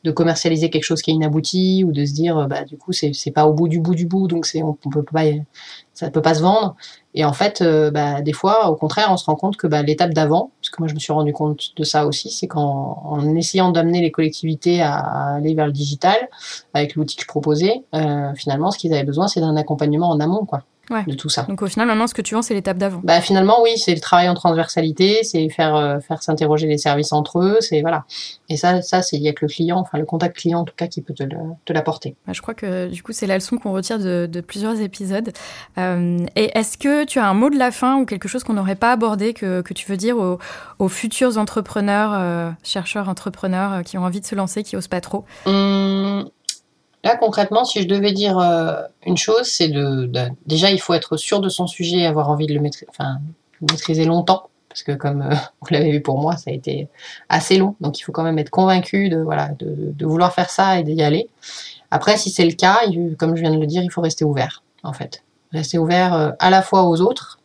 de 0.04 0.12
commercialiser 0.12 0.70
quelque 0.70 0.84
chose 0.84 1.02
qui 1.02 1.12
est 1.12 1.14
inabouti 1.14 1.84
ou 1.86 1.92
de 1.92 2.06
se 2.06 2.14
dire, 2.14 2.48
bah 2.48 2.64
du 2.66 2.78
coup, 2.78 2.92
c'est, 2.92 3.12
pas 3.34 3.46
au 3.46 3.54
bout 3.54 3.68
du 3.68 3.80
bout 3.80 3.96
du 3.96 4.06
bout, 4.06 4.28
donc 4.28 4.46
c'est 4.46 4.62
on, 4.62 4.78
on 4.86 4.90
peut 4.90 5.04
pas, 5.04 5.24
ça 5.94 6.10
peut 6.10 6.22
pas 6.22 6.34
se 6.34 6.42
vendre. 6.42 6.76
Et 7.16 7.24
en 7.26 7.34
fait, 7.34 7.62
euh, 7.62 7.92
bah, 7.92 8.22
des 8.22 8.34
fois, 8.34 8.70
au 8.70 8.76
contraire, 8.76 9.10
on 9.12 9.18
se 9.18 9.26
rend 9.26 9.36
compte 9.36 9.58
que 9.58 9.68
bah, 9.68 9.84
l'étape 9.84 10.14
d'avant, 10.14 10.52
parce 10.62 10.70
que 10.72 10.82
moi 10.82 10.88
je 10.88 10.94
me 10.96 11.00
suis 11.00 11.14
rendu 11.14 11.32
compte 11.32 11.76
de 11.76 11.84
ça 11.84 12.06
aussi, 12.08 12.30
c'est 12.32 12.48
qu'en 12.48 13.02
en 13.06 13.36
essayant 13.36 13.72
d'amener 13.72 14.02
les 14.02 14.12
collectivités 14.12 14.82
à, 14.82 14.96
à 14.96 15.36
aller 15.36 15.54
vers 15.54 15.68
le 15.68 15.72
digital, 15.72 16.18
avec 16.74 16.96
l'outil 16.96 17.16
que 17.16 17.24
je 17.24 17.28
proposais, 17.28 17.84
euh, 17.96 18.34
finalement, 18.36 18.72
ce 18.72 18.78
qu'ils 18.78 18.94
avaient 18.94 19.04
besoin, 19.04 19.28
c'est 19.28 19.42
d'un 19.42 19.56
accompagnement 19.56 20.10
en 20.10 20.20
amont, 20.20 20.46
quoi, 20.46 20.64
Ouais. 20.94 21.04
de 21.08 21.14
tout 21.16 21.30
ça. 21.30 21.44
Donc 21.44 21.62
au 21.62 21.68
final, 21.68 21.88
maintenant, 21.88 22.08
ce 22.08 22.14
que 22.14 22.22
tu 22.22 22.36
vends, 22.36 22.42
c'est 22.42 22.54
l'étape 22.54 22.78
d'avant. 22.78 23.02
Bah, 23.04 23.20
finalement, 23.20 23.62
oui, 23.62 23.78
c'est 23.78 23.94
le 23.96 24.00
travail 24.00 24.30
en 24.30 24.34
transversalité, 24.36 25.24
c'est 25.24 25.50
faire 25.50 25.76
euh, 25.76 26.00
faire 26.00 26.22
s'interroger 26.24 26.68
les 26.68 26.78
services 26.78 27.12
entre 27.12 27.40
eux, 27.40 27.58
c'est 27.62 27.82
voilà. 27.82 28.06
Et 28.50 28.58
ça, 28.58 28.82
ça, 28.82 29.02
c'est 29.02 29.18
il 29.18 29.24
y 29.24 29.28
a 29.30 29.34
que 29.34 29.46
le 29.46 29.50
client, 29.50 29.78
enfin 29.80 29.98
le 29.98 30.06
contact 30.06 30.38
client 30.38 30.60
en 30.60 30.64
tout 30.64 30.76
cas, 30.78 30.88
qui 30.88 31.02
peut 31.02 31.14
te 31.14 31.24
le- 31.24 31.36
te 31.66 31.74
l'apporter. 31.74 32.16
Bah, 32.28 32.34
je 32.34 32.42
crois 32.42 32.54
que 32.54 32.88
du 32.90 33.02
coup, 33.04 33.12
c'est 33.12 33.28
la 33.28 33.36
leçon 33.36 33.58
qu'on 33.58 33.72
retire 33.74 33.98
de, 34.00 34.28
de 34.32 34.42
plusieurs 34.42 34.80
épisodes. 34.80 35.32
Euh, 35.78 36.18
et 36.36 36.58
est-ce 36.58 36.78
que 36.78 37.04
tu 37.06 37.20
as 37.20 37.28
un 37.28 37.34
mot 37.34 37.50
de 37.50 37.58
la 37.58 37.72
fin 37.72 37.98
ou 37.98 38.06
quelque 38.06 38.28
chose 38.28 38.44
qu'on 38.44 38.54
n'aurait 38.54 38.76
pas 38.76 38.92
abordé 38.92 39.34
que, 39.34 39.62
que 39.62 39.74
tu 39.74 39.90
veux 39.90 39.98
dire 39.98 40.18
aux, 40.18 40.38
aux 40.80 40.90
futurs 40.90 41.38
entrepreneurs, 41.38 42.12
euh, 42.14 42.52
chercheurs, 42.64 43.10
entrepreneurs 43.10 43.82
qui 43.84 43.98
ont 43.98 44.04
envie 44.04 44.22
de 44.22 44.26
se 44.26 44.36
lancer, 44.36 44.64
qui 44.64 44.76
osent 44.78 44.88
pas 44.88 45.02
trop? 45.02 45.26
Hum, 45.46 46.26
Là, 47.04 47.18
concrètement, 47.18 47.66
si 47.66 47.82
je 47.82 47.88
devais 47.88 48.14
dire 48.14 48.38
euh, 48.40 48.82
une 49.06 49.18
chose, 49.18 49.44
c'est 49.44 49.68
de, 49.68 50.10
déjà, 50.46 50.72
il 50.72 50.80
faut 50.80 50.94
être 50.94 51.18
sûr 51.18 51.42
de 51.42 51.50
son 51.50 51.68
sujet 51.68 51.98
et 51.98 52.06
avoir 52.06 52.30
envie 52.30 52.48
de 52.48 52.54
le 52.54 52.62
maîtriser, 52.62 54.06
longtemps. 54.06 54.50
Parce 54.70 54.84
que 54.84 54.94
comme 54.94 55.22
euh, 55.22 55.36
vous 55.62 55.68
l'avez 55.72 55.92
vu 55.92 56.02
pour 56.02 56.18
moi, 56.18 56.38
ça 56.38 56.50
a 56.50 56.54
été 56.54 56.88
assez 57.28 57.58
long. 57.58 57.76
Donc 57.82 58.00
il 58.00 58.04
faut 58.04 58.14
quand 58.14 58.24
même 58.24 58.40
être 58.40 58.50
convaincu 58.50 59.10
de, 59.10 59.18
voilà, 59.18 59.50
de, 59.60 60.06
vouloir 60.06 60.34
faire 60.34 60.50
ça 60.50 60.80
et 60.80 60.84
d'y 60.84 61.02
aller. 61.04 61.28
Après, 61.92 62.18
si 62.18 62.30
c'est 62.30 62.46
le 62.46 62.54
cas, 62.54 62.80
comme 63.20 63.36
je 63.36 63.42
viens 63.42 63.54
de 63.54 63.60
le 63.60 63.68
dire, 63.68 63.84
il 63.84 63.92
faut 63.92 64.02
rester 64.02 64.24
ouvert, 64.24 64.64
en 64.84 64.94
fait. 64.94 65.24
Rester 65.52 65.78
ouvert 65.78 66.14
euh, 66.14 66.32
à 66.40 66.50
la 66.50 66.62
fois 66.62 66.84
aux 66.84 67.02
autres, 67.02 67.40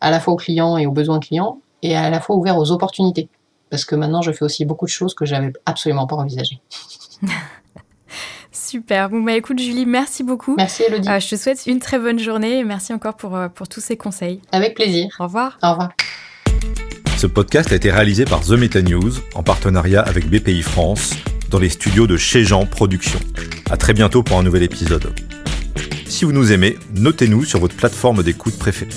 à 0.00 0.10
la 0.10 0.18
fois 0.18 0.32
aux 0.32 0.38
clients 0.38 0.78
et 0.78 0.86
aux 0.86 0.92
besoins 0.92 1.20
clients, 1.20 1.60
et 1.82 1.94
à 1.94 2.08
la 2.08 2.20
fois 2.20 2.36
ouvert 2.36 2.56
aux 2.56 2.72
opportunités. 2.72 3.28
Parce 3.68 3.84
que 3.84 3.94
maintenant, 3.94 4.22
je 4.22 4.32
fais 4.32 4.44
aussi 4.44 4.64
beaucoup 4.64 4.86
de 4.86 4.90
choses 4.90 5.14
que 5.14 5.26
j'avais 5.26 5.52
absolument 5.66 6.06
pas 6.06 6.16
envisagées. 6.16 6.60
Super. 8.74 9.08
Bon, 9.08 9.22
bah 9.22 9.34
écoute, 9.34 9.60
Julie, 9.60 9.86
merci 9.86 10.24
beaucoup. 10.24 10.56
Merci, 10.56 10.82
Elodie. 10.82 11.08
Euh, 11.08 11.20
je 11.20 11.28
te 11.28 11.36
souhaite 11.36 11.64
une 11.68 11.78
très 11.78 11.96
bonne 11.96 12.18
journée 12.18 12.58
et 12.58 12.64
merci 12.64 12.92
encore 12.92 13.14
pour, 13.14 13.36
euh, 13.36 13.46
pour 13.46 13.68
tous 13.68 13.78
ces 13.78 13.96
conseils. 13.96 14.40
Avec 14.50 14.74
plaisir. 14.74 15.14
Au 15.20 15.24
revoir. 15.26 15.58
Au 15.62 15.70
revoir. 15.70 15.92
Ce 17.16 17.28
podcast 17.28 17.70
a 17.70 17.76
été 17.76 17.92
réalisé 17.92 18.24
par 18.24 18.40
The 18.40 18.50
Meta 18.50 18.82
News 18.82 19.12
en 19.36 19.44
partenariat 19.44 20.00
avec 20.00 20.28
BPI 20.28 20.62
France 20.62 21.14
dans 21.50 21.60
les 21.60 21.68
studios 21.68 22.08
de 22.08 22.16
Chez 22.16 22.42
Jean 22.42 22.66
Productions. 22.66 23.20
À 23.70 23.76
très 23.76 23.92
bientôt 23.92 24.24
pour 24.24 24.40
un 24.40 24.42
nouvel 24.42 24.64
épisode. 24.64 25.14
Si 26.08 26.24
vous 26.24 26.32
nous 26.32 26.50
aimez, 26.50 26.76
notez-nous 26.96 27.44
sur 27.44 27.60
votre 27.60 27.76
plateforme 27.76 28.24
d'écoute 28.24 28.58
préférée. 28.58 28.90